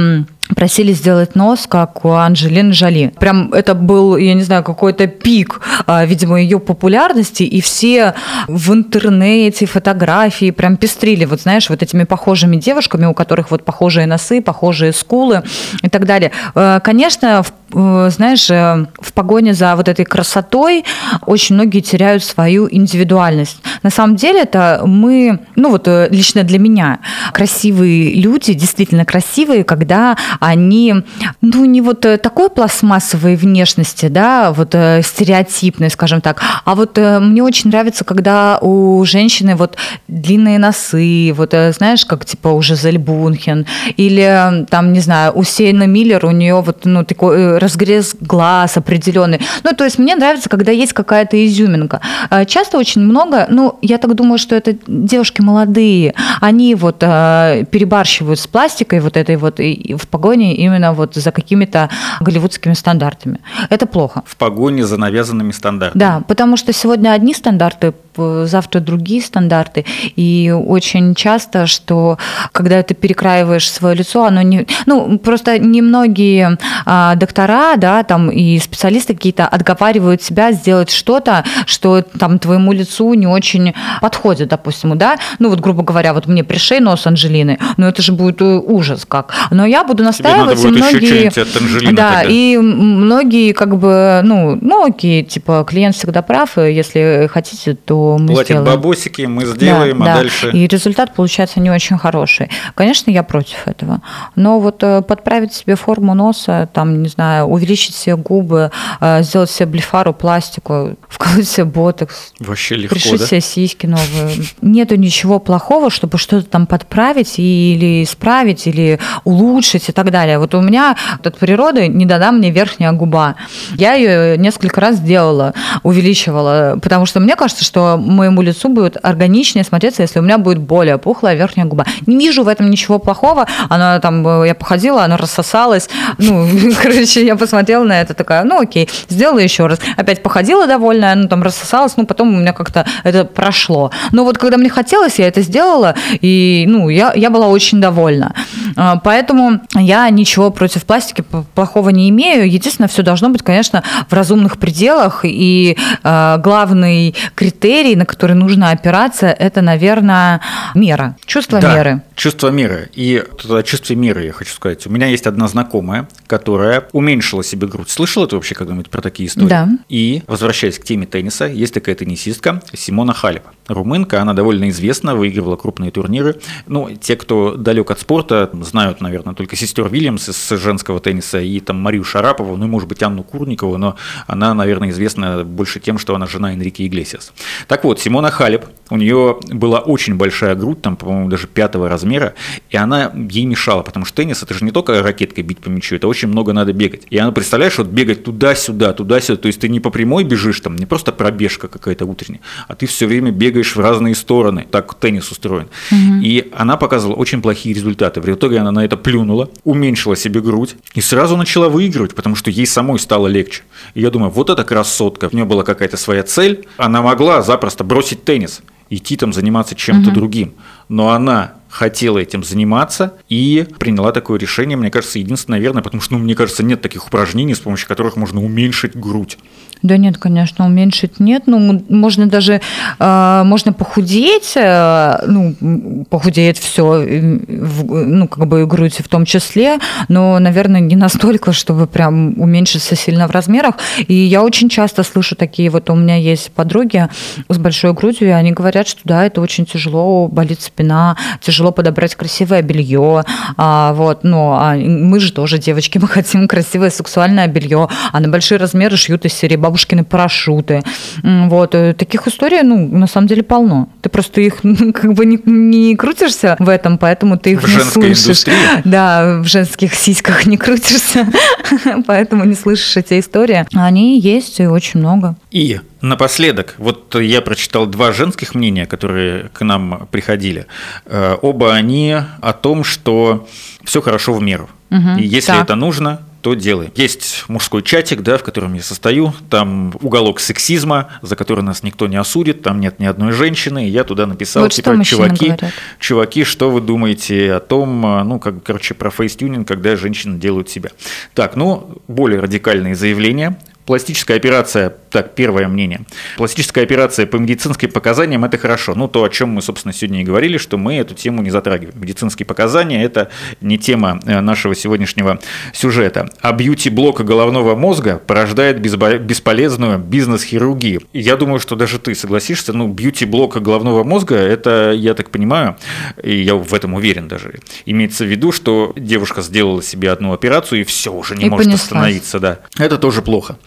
просили 0.54 0.92
сделать 0.92 1.34
нос, 1.34 1.66
как 1.68 2.04
у 2.04 2.10
Анджелины 2.10 2.72
Жоли. 2.72 3.12
Прям 3.18 3.52
это 3.52 3.74
был, 3.74 4.16
я 4.16 4.34
не 4.34 4.42
знаю, 4.42 4.62
какой-то 4.64 5.06
пик, 5.06 5.60
а, 5.86 6.04
видимо, 6.04 6.40
ее 6.40 6.58
популярности, 6.58 7.42
и 7.42 7.60
все 7.60 8.14
в 8.48 8.72
интернете 8.72 9.66
фотографии 9.66 10.50
прям 10.50 10.76
пестрили, 10.76 11.24
вот 11.24 11.40
знаешь, 11.42 11.68
вот 11.70 11.82
этими 11.82 12.04
похожими 12.04 12.56
девушками, 12.56 13.06
у 13.06 13.14
которых 13.14 13.50
вот 13.50 13.64
похожие 13.64 14.06
носы, 14.06 14.40
похожие 14.42 14.92
скулы 14.92 15.42
и 15.82 15.88
так 15.88 16.06
далее. 16.06 16.32
Э, 16.54 16.80
Конечно, 16.82 17.42
в- 17.42 17.52
знаешь, 17.72 18.50
э, 18.50 18.87
в 19.00 19.12
погоне 19.12 19.54
за 19.54 19.76
вот 19.76 19.88
этой 19.88 20.04
красотой 20.04 20.85
очень 21.26 21.54
многие 21.54 21.80
теряют 21.80 22.24
свою 22.24 22.68
индивидуальность. 22.70 23.59
На 23.83 23.90
самом 23.90 24.16
деле 24.16 24.42
это 24.42 24.83
мы, 24.85 25.40
ну 25.56 25.70
вот 25.70 25.87
э, 25.88 26.09
лично 26.11 26.42
для 26.42 26.59
меня, 26.59 27.00
красивые 27.33 28.14
люди, 28.14 28.52
действительно 28.54 29.04
красивые, 29.04 29.64
когда 29.64 30.16
они, 30.40 30.94
ну 31.40 31.64
не 31.64 31.80
вот 31.80 32.04
э, 32.04 32.18
такой 32.18 32.50
пластмассовой 32.50 33.37
внешности, 33.37 34.06
да, 34.06 34.52
вот 34.52 34.74
э, 34.74 35.02
стереотипной, 35.02 35.90
скажем 35.90 36.20
так, 36.20 36.42
а 36.64 36.74
вот 36.74 36.98
э, 36.98 37.20
мне 37.20 37.42
очень 37.42 37.70
нравится, 37.70 38.04
когда 38.04 38.59
у 38.61 39.04
женщины 39.04 39.54
вот 39.54 39.76
длинные 40.09 40.59
носы, 40.59 41.33
вот 41.35 41.54
э, 41.54 41.72
знаешь, 41.72 42.04
как 42.04 42.24
типа 42.24 42.48
у 42.48 42.62
Жизель 42.62 42.98
Бунхен, 42.98 43.66
или 43.96 44.22
э, 44.22 44.66
там, 44.66 44.92
не 44.92 45.00
знаю, 45.00 45.33
у 45.35 45.42
Сейна 45.42 45.87
Миллер, 45.87 46.24
у 46.26 46.30
нее 46.30 46.61
вот, 46.61 46.85
ну, 46.85 47.04
такой 47.04 47.38
э, 47.38 47.59
разгрез 47.61 48.16
глаз 48.20 48.77
определенный. 48.77 49.40
Ну, 49.62 49.73
то 49.73 49.85
есть 49.85 49.99
мне 49.99 50.16
нравится, 50.16 50.49
когда 50.49 50.73
есть 50.73 50.92
какая-то 50.92 51.37
изюминка. 51.46 52.01
Э, 52.31 52.44
Часто 52.44 52.79
очень 52.79 53.03
много, 53.03 53.46
ну, 53.49 53.79
я 53.83 53.99
так 53.99 54.14
думаю, 54.14 54.38
что 54.38 54.57
это 54.57 54.77
девушки 54.87 55.40
молодые, 55.42 56.14
они 56.40 56.75
вот 56.75 56.96
э, 57.03 57.64
перебарщивают 57.70 58.40
с 58.40 58.46
пластикой 58.46 59.01
вот 59.01 59.16
этой 59.16 59.37
вот 59.37 59.61
и- 59.61 59.73
и 59.73 59.94
в 59.94 60.07
погоне 60.09 60.57
именно 60.57 60.92
вот 60.92 61.14
за 61.14 61.31
какими-то 61.33 61.88
голливудскими 62.20 62.75
стандартами. 62.75 63.38
Это 63.70 63.87
плохо. 63.87 64.23
В 64.27 64.37
погоне 64.37 64.85
за 64.85 64.96
навязанными 64.96 65.53
стандартами. 65.53 66.01
Да, 66.01 66.23
потому 66.27 66.57
что 66.57 66.73
сегодня 66.73 67.11
одни 67.12 67.35
стандарты, 67.35 67.92
завтра 68.16 68.81
другие 68.81 69.23
стандарты. 69.23 69.85
И 70.16 70.53
очень 70.66 71.14
часто, 71.14 71.66
что 71.66 72.18
когда 72.53 72.83
ты 72.83 72.94
перекраиваешь 72.94 73.70
свое 73.70 73.94
лицо, 73.94 74.25
оно 74.25 74.42
не... 74.42 74.66
Ну, 74.87 75.18
просто 75.18 75.59
немногие 75.59 76.59
а, 76.87 77.14
доктора 77.14 77.49
доктора, 77.50 77.76
да, 77.76 78.02
там 78.02 78.30
и 78.30 78.58
специалисты 78.58 79.14
какие-то 79.14 79.46
отговаривают 79.46 80.22
себя 80.22 80.52
сделать 80.52 80.90
что-то, 80.90 81.44
что 81.66 82.02
там 82.02 82.38
твоему 82.38 82.72
лицу 82.72 83.14
не 83.14 83.26
очень 83.26 83.74
подходит, 84.00 84.48
допустим, 84.48 84.96
да. 84.96 85.18
Ну 85.38 85.48
вот, 85.50 85.60
грубо 85.60 85.82
говоря, 85.82 86.14
вот 86.14 86.26
мне 86.26 86.44
пришей 86.44 86.80
нос 86.80 87.06
Анжелины, 87.06 87.58
но 87.76 87.88
это 87.88 88.02
же 88.02 88.12
будет 88.12 88.40
ужас 88.42 89.04
как. 89.06 89.32
Но 89.50 89.66
я 89.66 89.84
буду 89.84 90.02
настаивать, 90.02 90.58
Тебе 90.58 90.70
надо 90.70 90.80
будет 90.80 90.92
и 90.92 90.96
многие... 90.96 91.26
еще 91.26 91.42
от 91.42 91.56
Анжелины 91.56 91.92
да, 91.96 92.14
тогда. 92.20 92.30
и 92.32 92.56
многие 92.56 93.52
как 93.52 93.76
бы, 93.76 94.20
ну, 94.24 94.58
ну 94.60 94.86
окей, 94.86 95.24
типа 95.24 95.64
клиент 95.68 95.94
всегда 95.96 96.22
прав, 96.22 96.58
и 96.58 96.72
если 96.72 97.28
хотите, 97.32 97.74
то 97.74 98.16
мы 98.18 98.28
Платят 98.28 98.46
сделаем. 98.46 98.64
бабосики, 98.66 99.22
мы 99.22 99.46
сделаем, 99.46 99.98
Да, 99.98 100.04
а 100.04 100.08
да. 100.08 100.14
дальше... 100.22 100.50
И 100.52 100.66
результат 100.66 101.14
получается 101.14 101.60
не 101.60 101.70
очень 101.70 101.98
хороший. 101.98 102.50
Конечно, 102.74 103.10
я 103.10 103.22
против 103.22 103.66
этого. 103.66 104.00
Но 104.36 104.60
вот 104.60 104.82
э, 104.82 105.02
подправить 105.02 105.52
себе 105.52 105.74
форму 105.74 106.14
носа, 106.14 106.68
там, 106.72 107.02
не 107.02 107.08
знаю, 107.08 107.39
увеличить 107.44 107.94
себе 107.94 108.16
губы, 108.16 108.70
э, 109.00 109.22
сделать 109.22 109.50
себе 109.50 109.66
блефару, 109.66 110.12
пластику, 110.12 110.96
вколоть 111.09 111.48
себе 111.48 111.64
ботокс, 111.64 112.33
Вообще 112.40 112.76
легко, 112.76 112.94
пришить 112.94 113.20
да? 113.20 113.26
себе 113.26 113.40
сиськи 113.40 113.87
новые. 113.87 114.44
Нету 114.62 114.96
ничего 114.96 115.38
плохого, 115.38 115.90
чтобы 115.90 116.18
что-то 116.18 116.46
там 116.46 116.66
подправить 116.66 117.38
или 117.38 118.03
исправить, 118.03 118.66
или 118.66 118.98
улучшить 119.24 119.88
и 119.88 119.92
так 119.92 120.11
далее. 120.11 120.38
Вот 120.38 120.55
у 120.55 120.61
меня 120.61 120.96
от 121.22 121.38
природы 121.38 121.88
не 121.88 122.07
дана 122.07 122.33
мне 122.33 122.50
верхняя 122.50 122.92
губа. 122.92 123.37
Я 123.74 123.94
ее 123.94 124.38
несколько 124.38 124.81
раз 124.81 125.00
делала, 125.00 125.55
увеличивала, 125.83 126.79
потому 126.83 127.07
что 127.07 127.20
мне 127.20 127.37
кажется, 127.37 127.64
что 127.64 127.96
моему 127.96 128.42
лицу 128.42 128.68
будет 128.68 128.96
органичнее 129.03 129.64
смотреться, 129.64 130.03
если 130.03 130.18
у 130.18 130.22
меня 130.22 130.38
будет 130.38 130.59
более 130.59 130.98
пухлая 130.98 131.35
верхняя 131.35 131.66
губа. 131.66 131.87
Не 132.07 132.18
вижу 132.18 132.44
в 132.44 132.48
этом 132.48 132.70
ничего 132.70 132.98
плохого. 132.98 133.46
Она 133.68 133.98
там, 134.00 134.26
э, 134.26 134.48
я 134.48 134.55
походила, 134.55 135.05
она 135.05 135.16
рассосалась. 135.16 135.88
Ну, 136.18 136.48
короче, 136.83 137.24
я 137.30 137.36
посмотрела 137.36 137.84
на 137.84 138.00
это, 138.00 138.14
такая, 138.14 138.44
ну 138.44 138.60
окей, 138.60 138.88
сделала 139.08 139.38
еще 139.38 139.66
раз. 139.66 139.78
Опять 139.96 140.22
походила 140.22 140.66
довольная, 140.66 141.14
ну 141.14 141.28
там 141.28 141.42
рассосалась, 141.42 141.96
ну 141.96 142.06
потом 142.06 142.34
у 142.34 142.38
меня 142.38 142.52
как-то 142.52 142.86
это 143.04 143.24
прошло. 143.24 143.90
Но 144.12 144.24
вот 144.24 144.38
когда 144.38 144.56
мне 144.56 144.68
хотелось, 144.68 145.18
я 145.18 145.28
это 145.28 145.42
сделала, 145.42 145.94
и 146.20 146.64
ну, 146.68 146.88
я, 146.88 147.12
я 147.14 147.30
была 147.30 147.48
очень 147.48 147.80
довольна. 147.80 148.34
А, 148.76 148.96
Поэтому 148.96 149.60
я 149.74 150.08
ничего 150.10 150.50
против 150.50 150.84
пластики 150.84 151.24
плохого 151.54 151.90
не 151.90 152.08
имею. 152.10 152.50
Единственное, 152.50 152.88
все 152.88 153.02
должно 153.02 153.28
быть, 153.28 153.42
конечно, 153.42 153.82
в 154.08 154.12
разумных 154.12 154.58
пределах. 154.58 155.20
И 155.24 155.76
э, 156.02 156.36
главный 156.38 157.14
критерий, 157.34 157.96
на 157.96 158.04
который 158.06 158.36
нужно 158.36 158.70
опираться, 158.70 159.26
это, 159.26 159.62
наверное, 159.62 160.40
мера, 160.74 161.16
чувство 161.26 161.60
Да, 161.60 161.74
меры. 161.74 162.02
чувство 162.14 162.48
меры. 162.48 162.88
И 162.94 163.22
о 163.48 163.62
чувстве 163.62 163.96
меры 163.96 164.24
я 164.24 164.32
хочу 164.32 164.52
сказать. 164.52 164.86
У 164.86 164.90
меня 164.90 165.06
есть 165.06 165.26
одна 165.26 165.48
знакомая, 165.48 166.08
которая 166.26 166.84
уменьшила 167.20 167.44
себе 167.44 167.66
грудь. 167.66 167.90
Слышала 167.90 168.26
ты 168.26 168.37
вообще 168.37 168.54
когда-нибудь 168.54 168.88
про 168.88 169.02
такие 169.02 169.28
истории? 169.28 169.48
Да. 169.48 169.68
И, 169.88 170.22
возвращаясь 170.26 170.78
к 170.78 170.85
теме 170.85 171.06
тенниса, 171.06 171.46
есть 171.46 171.74
такая 171.74 171.94
теннисистка 171.94 172.62
Симона 172.72 173.12
Халеп. 173.12 173.42
Румынка, 173.68 174.22
она 174.22 174.33
довольно 174.33 174.70
известна, 174.70 175.14
выигрывала 175.14 175.56
крупные 175.56 175.90
турниры. 175.90 176.40
Ну, 176.66 176.90
те, 177.00 177.16
кто 177.16 177.56
далек 177.56 177.90
от 177.90 178.00
спорта, 178.00 178.50
знают, 178.62 179.00
наверное, 179.00 179.35
только 179.35 179.54
сестер 179.54 179.88
Вильямс 179.88 180.28
из 180.30 180.48
женского 180.61 180.98
тенниса 180.98 181.40
и 181.40 181.61
там 181.61 181.76
Марию 181.76 182.04
Шарапову, 182.04 182.56
ну 182.56 182.64
и, 182.64 182.68
может 182.68 182.88
быть, 182.88 183.02
Анну 183.02 183.22
Курникову, 183.22 183.76
но 183.76 183.96
она, 184.26 184.54
наверное, 184.54 184.90
известна 184.90 185.44
больше 185.44 185.78
тем, 185.78 185.98
что 185.98 186.14
она 186.14 186.26
жена 186.26 186.54
Энрике 186.54 186.87
Иглесиас. 186.87 187.33
Так 187.68 187.85
вот, 187.85 188.00
Симона 188.00 188.30
Халеп, 188.30 188.64
у 188.88 188.96
нее 188.96 189.38
была 189.50 189.80
очень 189.80 190.14
большая 190.16 190.54
грудь, 190.54 190.80
там, 190.80 190.96
по-моему, 190.96 191.28
даже 191.28 191.46
пятого 191.46 191.88
размера, 191.88 192.35
и 192.70 192.76
она 192.76 193.12
ей 193.30 193.44
мешала, 193.44 193.83
потому 193.83 194.06
что 194.06 194.16
теннис 194.16 194.42
это 194.42 194.54
же 194.54 194.64
не 194.64 194.70
только 194.70 195.02
ракеткой 195.02 195.44
бить 195.44 195.59
по 195.59 195.68
мячу, 195.68 195.96
это 195.96 196.09
очень 196.09 196.28
много 196.28 196.52
надо 196.52 196.72
бегать. 196.72 196.99
И 197.08 197.18
она, 197.18 197.32
представляешь, 197.32 197.78
вот 197.78 197.88
бегать 197.88 198.24
туда-сюда, 198.24 198.92
туда-сюда, 198.92 199.40
то 199.40 199.46
есть 199.46 199.60
ты 199.60 199.68
не 199.68 199.80
по 199.80 199.90
прямой 199.90 200.24
бежишь, 200.24 200.60
там, 200.60 200.76
не 200.76 200.86
просто 200.86 201.12
пробежка 201.12 201.68
какая-то 201.68 202.04
утренняя, 202.04 202.40
а 202.68 202.74
ты 202.74 202.86
все 202.86 203.06
время 203.06 203.30
бегаешь 203.30 203.74
в 203.74 203.80
разные 203.80 204.14
стороны. 204.14 204.66
Так 204.70 204.94
теннис 204.94 205.30
устроен. 205.30 205.68
И 205.92 206.50
она 206.56 206.76
показывала 206.76 207.16
очень 207.16 207.42
плохие 207.42 207.74
результаты. 207.74 208.20
В 208.20 208.28
итоге 208.28 208.58
она 208.58 208.72
на 208.72 208.84
это 208.84 208.96
плюнула, 208.96 209.50
уменьшила 209.64 210.16
себе 210.16 210.40
грудь 210.40 210.76
и 210.94 211.00
сразу 211.00 211.36
начала 211.36 211.68
выигрывать, 211.68 212.14
потому 212.14 212.36
что 212.36 212.50
ей 212.50 212.66
самой 212.66 212.98
стало 212.98 213.26
легче. 213.26 213.62
И 213.94 214.00
я 214.00 214.10
думаю, 214.10 214.30
вот 214.30 214.50
эта 214.50 214.64
красотка, 214.64 215.28
у 215.32 215.34
нее 215.34 215.44
была 215.44 215.62
какая-то 215.62 215.96
своя 215.96 216.22
цель, 216.22 216.66
она 216.76 217.02
могла 217.02 217.42
запросто 217.42 217.84
бросить 217.84 218.24
теннис, 218.24 218.62
идти 218.90 219.16
там 219.16 219.32
заниматься 219.32 219.74
чем-то 219.74 220.10
другим. 220.10 220.54
Но 220.88 221.10
она 221.10 221.54
хотела 221.70 222.18
этим 222.18 222.44
заниматься 222.44 223.14
и 223.28 223.66
приняла 223.78 224.12
такое 224.12 224.38
решение, 224.38 224.76
мне 224.76 224.90
кажется, 224.90 225.18
единственное 225.18 225.61
верное, 225.61 225.83
потому 225.83 226.00
что, 226.02 226.14
ну, 226.14 226.18
мне 226.18 226.35
кажется, 226.35 226.62
нет 226.62 226.83
таких 226.83 227.06
упражнений, 227.06 227.54
с 227.54 227.61
помощью 227.61 227.88
которых 227.88 228.16
можно 228.16 228.42
уменьшить 228.44 228.96
грудь. 228.96 229.38
Да 229.82 229.96
нет, 229.96 230.18
конечно, 230.18 230.66
уменьшить 230.66 231.20
нет. 231.20 231.44
Ну, 231.46 231.82
можно 231.88 232.26
даже 232.26 232.60
э, 232.98 233.42
можно 233.44 233.72
похудеть, 233.72 234.52
э, 234.56 235.18
ну, 235.26 235.54
м, 235.60 236.04
похудеет 236.08 236.58
все, 236.58 237.04
ну, 237.06 238.28
как 238.28 238.46
бы 238.46 238.62
и 238.62 238.64
грудь 238.64 238.98
в 238.98 239.08
том 239.08 239.24
числе, 239.24 239.78
но, 240.08 240.38
наверное, 240.38 240.80
не 240.80 240.96
настолько, 240.96 241.52
чтобы 241.52 241.86
прям 241.86 242.38
уменьшиться 242.40 242.94
сильно 242.94 243.26
в 243.26 243.30
размерах. 243.30 243.76
И 244.06 244.14
я 244.14 244.42
очень 244.42 244.68
часто 244.68 245.02
слышу 245.02 245.34
такие, 245.34 245.70
вот 245.70 245.88
у 245.90 245.94
меня 245.94 246.16
есть 246.16 246.52
подруги 246.52 247.08
с 247.48 247.58
большой 247.58 247.92
грудью, 247.92 248.28
и 248.28 248.32
они 248.32 248.52
говорят, 248.52 248.86
что 248.86 249.00
да, 249.04 249.24
это 249.24 249.40
очень 249.40 249.64
тяжело, 249.64 250.28
болит 250.28 250.60
спина, 250.60 251.16
тяжело 251.40 251.72
подобрать 251.72 252.14
красивое 252.14 252.62
белье, 252.62 253.24
а, 253.56 253.92
вот, 253.94 254.24
но 254.24 254.58
а 254.60 254.74
мы 254.74 255.20
же 255.20 255.32
тоже 255.32 255.58
девочки, 255.58 255.98
мы 256.02 256.08
хотим 256.08 256.48
красивое 256.48 256.90
сексуальное 256.90 257.46
белье, 257.46 257.88
а 258.12 258.20
на 258.20 258.28
большие 258.28 258.58
размеры 258.58 258.96
шьют 258.96 259.24
из 259.24 259.32
серии 259.32 259.56
бабушкины 259.70 260.04
парашюты. 260.04 260.83
Вот, 261.22 261.74
э, 261.74 261.94
таких 261.94 262.26
историй, 262.26 262.62
ну, 262.62 262.88
на 262.88 263.06
самом 263.06 263.28
деле 263.28 263.42
полно. 263.42 263.88
Ты 264.02 264.09
просто 264.09 264.40
их 264.40 264.59
ну, 264.64 264.92
как 264.92 265.14
бы 265.14 265.24
не, 265.24 265.38
не 265.44 265.96
крутишься 265.96 266.56
в 266.59 266.68
этом, 266.68 266.98
поэтому 266.98 267.38
ты 267.38 267.52
их 267.52 267.62
В 267.62 267.68
не 267.68 267.80
слышишь. 267.85 268.24
индустрии? 268.24 268.54
Да, 268.85 269.38
в 269.38 269.46
женских 269.46 269.94
сиськах 269.94 270.46
не 270.46 270.56
крутишься, 270.56 271.26
поэтому 272.06 272.44
не 272.44 272.54
слышишь 272.54 272.96
эти 272.96 273.20
истории. 273.20 273.64
Они 273.74 274.18
есть 274.18 274.59
и 274.61 274.66
очень 274.66 275.00
много. 275.00 275.37
И 275.52 275.80
напоследок, 276.00 276.74
вот 276.78 277.14
я 277.14 277.40
прочитал 277.40 277.87
два 277.87 278.12
женских 278.12 278.54
мнения, 278.54 278.87
которые 278.87 279.50
к 279.52 279.64
нам 279.64 280.09
приходили. 280.11 280.66
Э, 281.06 281.37
Оба 281.40 281.74
они 281.74 282.16
о 282.40 282.52
том, 282.52 282.83
что 282.83 283.46
все 283.85 284.02
хорошо 284.02 284.35
в 284.35 284.42
меру. 284.42 284.68
И 284.90 285.22
если 285.22 285.52
так. 285.52 285.62
это 285.62 285.76
нужно, 285.76 286.20
то 286.40 286.55
делаем. 286.55 286.90
Есть 286.94 287.44
мужской 287.48 287.83
чатик, 287.83 288.22
да, 288.22 288.38
в 288.38 288.42
котором 288.42 288.74
я 288.74 288.83
состою, 288.83 289.35
там 289.48 289.92
уголок 290.00 290.40
сексизма, 290.40 291.09
за 291.22 291.37
который 291.37 291.62
нас 291.62 291.83
никто 291.83 292.07
не 292.07 292.16
осудит, 292.16 292.62
там 292.62 292.81
нет 292.81 292.98
ни 292.98 293.07
одной 293.07 293.33
женщины, 293.33 293.87
и 293.87 293.90
я 293.90 294.05
туда 294.05 294.26
написал, 294.26 294.62
Вот 294.62 294.72
типа, 294.72 295.03
чуваки, 295.05 295.46
говорят. 295.46 295.72
чуваки, 295.98 296.44
что 296.44 296.70
вы 296.70 296.81
думаете 296.81 297.53
о 297.55 297.61
том, 297.61 298.05
а, 298.07 298.24
ну, 298.24 298.38
как, 298.38 298.62
короче, 298.62 298.94
про 298.94 299.11
facetuning, 299.11 299.66
когда 299.66 299.96
женщины 299.96 300.38
делают 300.38 300.70
себя. 300.70 300.90
Так, 301.35 301.57
ну, 301.57 302.03
более 302.09 302.40
радикальные 302.40 302.94
заявления. 302.94 303.59
Пластическая 303.90 304.37
операция, 304.37 304.94
так, 305.11 305.35
первое 305.35 305.66
мнение. 305.66 306.03
Пластическая 306.37 306.85
операция 306.85 307.26
по 307.26 307.35
медицинским 307.38 307.90
показаниям– 307.90 308.44
это 308.44 308.57
хорошо. 308.57 308.94
Ну, 308.94 309.09
то, 309.09 309.24
о 309.24 309.29
чем 309.29 309.48
мы, 309.48 309.62
собственно, 309.62 309.92
сегодня 309.92 310.20
и 310.20 310.24
говорили, 310.24 310.59
что 310.59 310.79
мы 310.79 310.94
эту 310.94 311.16
тему 311.16 311.42
не 311.42 311.50
затрагиваем. 311.50 312.00
Медицинские 312.00 312.46
показания– 312.46 313.03
это 313.05 313.31
не 313.61 313.79
тема 313.79 314.20
э, 314.24 314.38
нашего 314.42 314.76
сегодняшнего 314.76 315.40
сюжета. 315.72 316.31
А 316.40 316.53
бьюти-блог 316.52 317.22
головного 317.24 317.74
мозга 317.74 318.22
порождает 318.24 318.81
бесполезную 318.81 319.98
бизнес-хирургию. 319.98 321.03
Я 321.12 321.37
думаю, 321.37 321.59
что 321.59 321.74
даже 321.74 321.98
ты 321.98 322.14
согласишься, 322.14 322.72
ну, 322.72 322.87
бьюти-блог 322.87 323.61
головного 323.61 324.05
мозга– 324.05 324.37
это, 324.37 324.92
я 324.92 325.14
так 325.14 325.31
понимаю, 325.31 325.76
и 326.22 326.37
я 326.40 326.55
в 326.55 326.72
этом 326.74 326.94
уверен 326.94 327.26
даже, 327.26 327.59
имеется 327.87 328.24
в 328.24 328.29
виду, 328.29 328.53
что 328.53 328.92
девушка 328.94 329.42
сделала 329.42 329.83
себе 329.83 330.12
одну 330.12 330.33
операцию 330.33 330.83
и 330.83 330.85
все, 330.85 331.12
уже 331.12 331.35
не 331.35 331.46
И 331.46 331.50
может 331.50 331.64
понеслась. 331.64 331.83
остановиться, 331.83 332.38
да. 332.38 332.61
Это 332.79 332.96
тоже 332.96 333.20
плохо. 333.20 333.59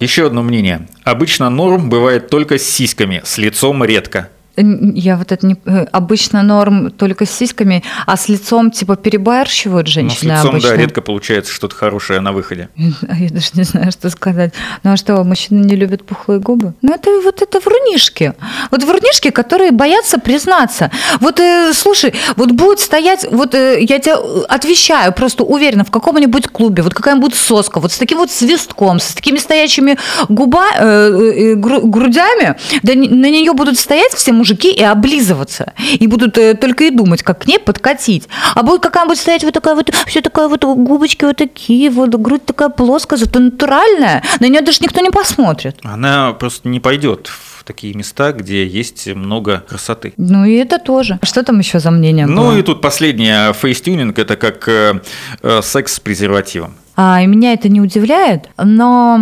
Еще 0.00 0.26
одно 0.26 0.42
мнение. 0.42 0.88
Обычно 1.04 1.50
норм 1.50 1.88
бывает 1.88 2.28
только 2.28 2.58
с 2.58 2.62
сиськами, 2.62 3.22
с 3.24 3.38
лицом 3.38 3.84
редко. 3.84 4.30
Я 4.56 5.16
вот 5.16 5.32
это 5.32 5.46
не... 5.46 5.56
э, 5.66 5.86
Обычно 5.92 6.42
норм 6.42 6.90
только 6.90 7.26
с 7.26 7.30
сиськами, 7.30 7.82
а 8.06 8.16
с 8.16 8.28
лицом 8.28 8.70
типа 8.70 8.96
перебарщивают 8.96 9.86
Но 9.86 9.90
с 9.90 9.94
женщины 9.94 10.32
лицом, 10.32 10.50
обычно. 10.50 10.70
да, 10.70 10.76
редко 10.76 11.02
получается 11.02 11.52
что-то 11.52 11.74
хорошее 11.76 12.20
на 12.20 12.32
выходе. 12.32 12.68
Я 12.76 13.28
даже 13.28 13.50
не 13.54 13.64
знаю, 13.64 13.92
что 13.92 14.08
сказать. 14.08 14.54
Ну 14.82 14.92
а 14.92 14.96
что, 14.96 15.22
мужчины 15.24 15.64
не 15.64 15.76
любят 15.76 16.04
пухлые 16.04 16.40
губы? 16.40 16.72
Ну 16.80 16.94
это 16.94 17.10
вот 17.22 17.42
это 17.42 17.60
врунишки. 17.60 18.32
Вот 18.70 18.82
врунишки, 18.82 19.28
которые 19.30 19.72
боятся 19.72 20.18
признаться. 20.18 20.90
Вот 21.20 21.38
э, 21.38 21.72
слушай, 21.74 22.14
вот 22.36 22.52
будет 22.52 22.80
стоять, 22.80 23.26
вот 23.30 23.54
э, 23.54 23.76
я 23.82 23.98
тебе 23.98 24.14
отвечаю, 24.48 25.12
просто 25.12 25.44
уверена, 25.44 25.84
в 25.84 25.90
каком-нибудь 25.90 26.48
клубе, 26.48 26.82
вот 26.82 26.94
какая-нибудь 26.94 27.34
соска, 27.34 27.78
вот 27.78 27.92
с 27.92 27.98
таким 27.98 28.18
вот 28.18 28.30
свистком, 28.30 29.00
с 29.00 29.12
такими 29.12 29.36
стоящими 29.36 29.98
губа, 30.30 30.66
э, 30.78 31.10
э, 31.42 31.54
гру- 31.56 31.86
грудями, 31.86 32.56
да 32.82 32.94
на 32.94 33.30
нее 33.30 33.52
будут 33.52 33.78
стоять 33.78 34.12
все 34.14 34.32
мужчины 34.32 34.45
мужики 34.46 34.72
и 34.72 34.82
облизываться. 34.82 35.72
И 35.98 36.06
будут 36.06 36.38
э, 36.38 36.54
только 36.54 36.84
и 36.84 36.90
думать, 36.90 37.22
как 37.22 37.40
к 37.40 37.46
ней 37.46 37.58
подкатить. 37.58 38.28
А 38.54 38.62
будет 38.62 38.80
какая-нибудь 38.80 39.18
стоять 39.18 39.42
вот 39.42 39.54
такая 39.54 39.74
вот, 39.74 39.90
все 40.06 40.20
такая 40.20 40.48
вот, 40.48 40.64
губочки 40.64 41.24
вот 41.24 41.36
такие, 41.36 41.90
вот 41.90 42.14
грудь 42.14 42.44
такая 42.44 42.68
плоская, 42.68 43.18
зато 43.18 43.40
натуральная. 43.40 44.22
На 44.40 44.46
нее 44.46 44.60
даже 44.60 44.78
никто 44.82 45.00
не 45.00 45.10
посмотрит. 45.10 45.78
Она 45.82 46.32
просто 46.32 46.68
не 46.68 46.80
пойдет 46.80 47.26
в 47.26 47.64
такие 47.64 47.94
места, 47.94 48.32
где 48.32 48.64
есть 48.64 49.08
много 49.08 49.64
красоты. 49.68 50.14
Ну 50.16 50.44
и 50.44 50.54
это 50.54 50.78
тоже. 50.78 51.18
Что 51.22 51.42
там 51.42 51.58
еще 51.58 51.80
за 51.80 51.90
мнение? 51.90 52.26
Ну 52.26 52.42
было? 52.42 52.58
и 52.58 52.62
тут 52.62 52.80
последнее 52.80 53.52
facetuning 53.52 54.18
это 54.18 54.36
как 54.36 54.68
э, 54.68 55.00
э, 55.42 55.60
секс 55.62 55.94
с 55.94 56.00
презервативом. 56.00 56.74
А, 56.94 57.20
и 57.20 57.26
меня 57.26 57.52
это 57.52 57.68
не 57.68 57.80
удивляет, 57.80 58.48
но 58.56 59.20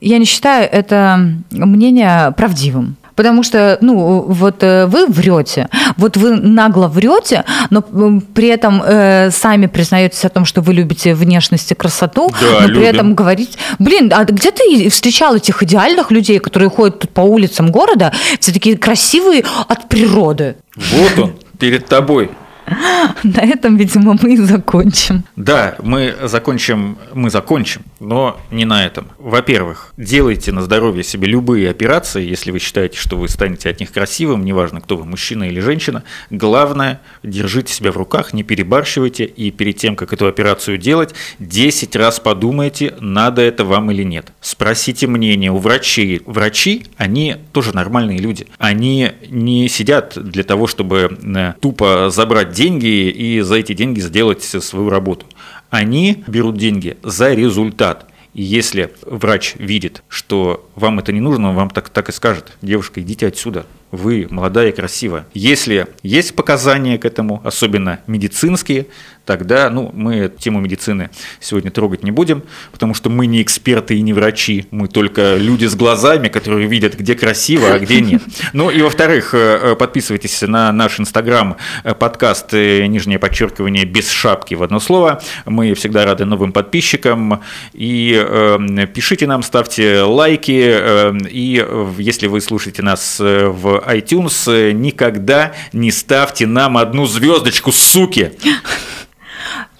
я 0.00 0.18
не 0.18 0.24
считаю 0.24 0.68
это 0.70 1.20
мнение 1.50 2.32
правдивым. 2.32 2.96
Потому 3.14 3.42
что, 3.42 3.78
ну, 3.80 4.22
вот 4.22 4.62
э, 4.62 4.86
вы 4.86 5.06
врете, 5.06 5.68
вот 5.96 6.16
вы 6.16 6.36
нагло 6.36 6.88
врете, 6.88 7.44
но 7.70 7.82
при 7.82 8.48
этом 8.48 8.82
э, 8.84 9.30
сами 9.30 9.66
признаетесь 9.66 10.24
о 10.24 10.28
том, 10.28 10.44
что 10.44 10.62
вы 10.62 10.74
любите 10.74 11.14
внешность 11.14 11.70
и 11.70 11.74
красоту, 11.74 12.30
да, 12.40 12.60
но 12.60 12.66
любим. 12.66 12.80
при 12.80 12.86
этом 12.86 13.14
говорить, 13.14 13.58
блин, 13.78 14.12
а 14.14 14.24
где 14.24 14.50
ты 14.50 14.88
встречал 14.88 15.36
этих 15.36 15.62
идеальных 15.62 16.10
людей, 16.10 16.38
которые 16.38 16.70
ходят 16.70 17.00
тут 17.00 17.10
по 17.10 17.20
улицам 17.20 17.70
города, 17.70 18.12
все 18.40 18.52
такие 18.52 18.76
красивые 18.76 19.44
от 19.68 19.88
природы? 19.88 20.56
Вот 20.76 21.18
он, 21.18 21.34
перед 21.58 21.86
тобой. 21.86 22.30
На 23.22 23.40
этом, 23.40 23.76
видимо, 23.76 24.16
мы 24.20 24.34
и 24.34 24.36
закончим. 24.36 25.24
Да, 25.36 25.76
мы 25.82 26.14
закончим, 26.22 26.98
мы 27.14 27.30
закончим, 27.30 27.82
но 28.00 28.40
не 28.50 28.64
на 28.64 28.84
этом. 28.84 29.08
Во-первых, 29.18 29.92
делайте 29.96 30.52
на 30.52 30.62
здоровье 30.62 31.02
себе 31.02 31.28
любые 31.28 31.70
операции, 31.70 32.26
если 32.26 32.50
вы 32.50 32.58
считаете, 32.58 32.98
что 32.98 33.16
вы 33.16 33.28
станете 33.28 33.70
от 33.70 33.80
них 33.80 33.92
красивым, 33.92 34.44
неважно, 34.44 34.80
кто 34.80 34.96
вы, 34.96 35.04
мужчина 35.04 35.44
или 35.44 35.60
женщина. 35.60 36.02
Главное, 36.30 37.00
держите 37.22 37.72
себя 37.72 37.92
в 37.92 37.96
руках, 37.96 38.32
не 38.32 38.42
перебарщивайте, 38.42 39.24
и 39.24 39.50
перед 39.50 39.76
тем, 39.76 39.96
как 39.96 40.12
эту 40.12 40.26
операцию 40.26 40.78
делать, 40.78 41.14
10 41.38 41.96
раз 41.96 42.20
подумайте, 42.20 42.94
надо 43.00 43.42
это 43.42 43.64
вам 43.64 43.90
или 43.90 44.02
нет. 44.02 44.32
Спросите 44.40 45.06
мнение 45.06 45.50
у 45.50 45.58
врачей. 45.58 46.22
Врачи, 46.26 46.86
они 46.96 47.36
тоже 47.52 47.74
нормальные 47.74 48.18
люди. 48.18 48.46
Они 48.58 49.12
не 49.28 49.68
сидят 49.68 50.12
для 50.16 50.44
того, 50.44 50.66
чтобы 50.66 51.18
э, 51.22 51.54
тупо 51.60 52.10
забрать 52.10 52.50
деньги 52.50 52.61
и 52.68 53.40
за 53.40 53.56
эти 53.56 53.72
деньги 53.72 54.00
сделать 54.00 54.42
свою 54.42 54.88
работу. 54.88 55.26
Они 55.70 56.22
берут 56.26 56.56
деньги 56.56 56.96
за 57.02 57.34
результат. 57.34 58.06
И 58.34 58.42
если 58.42 58.92
врач 59.02 59.54
видит, 59.56 60.02
что 60.08 60.68
вам 60.74 60.98
это 60.98 61.12
не 61.12 61.20
нужно, 61.20 61.50
он 61.50 61.56
вам 61.56 61.70
так, 61.70 61.90
так 61.90 62.08
и 62.08 62.12
скажет, 62.12 62.56
девушка, 62.62 63.00
идите 63.00 63.26
отсюда, 63.26 63.66
вы 63.90 64.26
молодая 64.30 64.70
и 64.70 64.72
красивая. 64.72 65.26
Если 65.34 65.86
есть 66.02 66.34
показания 66.34 66.98
к 66.98 67.04
этому, 67.04 67.42
особенно 67.44 68.00
медицинские, 68.06 68.86
тогда 69.24 69.70
ну, 69.70 69.90
мы 69.94 70.30
тему 70.38 70.60
медицины 70.60 71.10
сегодня 71.40 71.70
трогать 71.70 72.02
не 72.02 72.10
будем, 72.10 72.42
потому 72.72 72.94
что 72.94 73.10
мы 73.10 73.26
не 73.26 73.42
эксперты 73.42 73.96
и 73.96 74.02
не 74.02 74.12
врачи, 74.12 74.66
мы 74.70 74.88
только 74.88 75.36
люди 75.36 75.66
с 75.66 75.74
глазами, 75.74 76.28
которые 76.28 76.68
видят, 76.68 76.94
где 76.94 77.14
красиво, 77.14 77.74
а 77.74 77.78
где 77.78 78.00
нет. 78.00 78.22
Ну 78.52 78.70
и 78.70 78.82
во-вторых, 78.82 79.34
э, 79.34 79.76
подписывайтесь 79.78 80.42
на 80.42 80.72
наш 80.72 81.00
инстаграм, 81.00 81.56
э, 81.84 81.94
подкаст 81.94 82.52
э, 82.52 82.86
«Нижнее 82.86 83.18
подчеркивание 83.18 83.84
без 83.84 84.10
шапки» 84.10 84.54
в 84.54 84.62
одно 84.62 84.80
слово. 84.80 85.22
Мы 85.46 85.74
всегда 85.74 86.04
рады 86.04 86.24
новым 86.24 86.52
подписчикам. 86.52 87.42
И 87.72 88.14
э, 88.14 88.86
пишите 88.92 89.26
нам, 89.26 89.42
ставьте 89.42 90.02
лайки. 90.02 90.60
Э, 90.64 91.14
и 91.30 91.64
если 91.98 92.26
вы 92.26 92.40
слушаете 92.40 92.82
нас 92.82 93.18
в 93.18 93.84
iTunes, 93.88 94.72
никогда 94.72 95.52
не 95.72 95.90
ставьте 95.90 96.46
нам 96.46 96.76
одну 96.76 97.06
звездочку, 97.06 97.72
суки. 97.72 98.32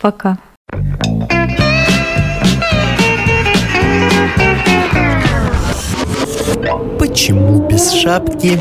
Пока. 0.00 0.38
Почему 6.98 7.66
без 7.68 7.92
шапки? 7.92 8.60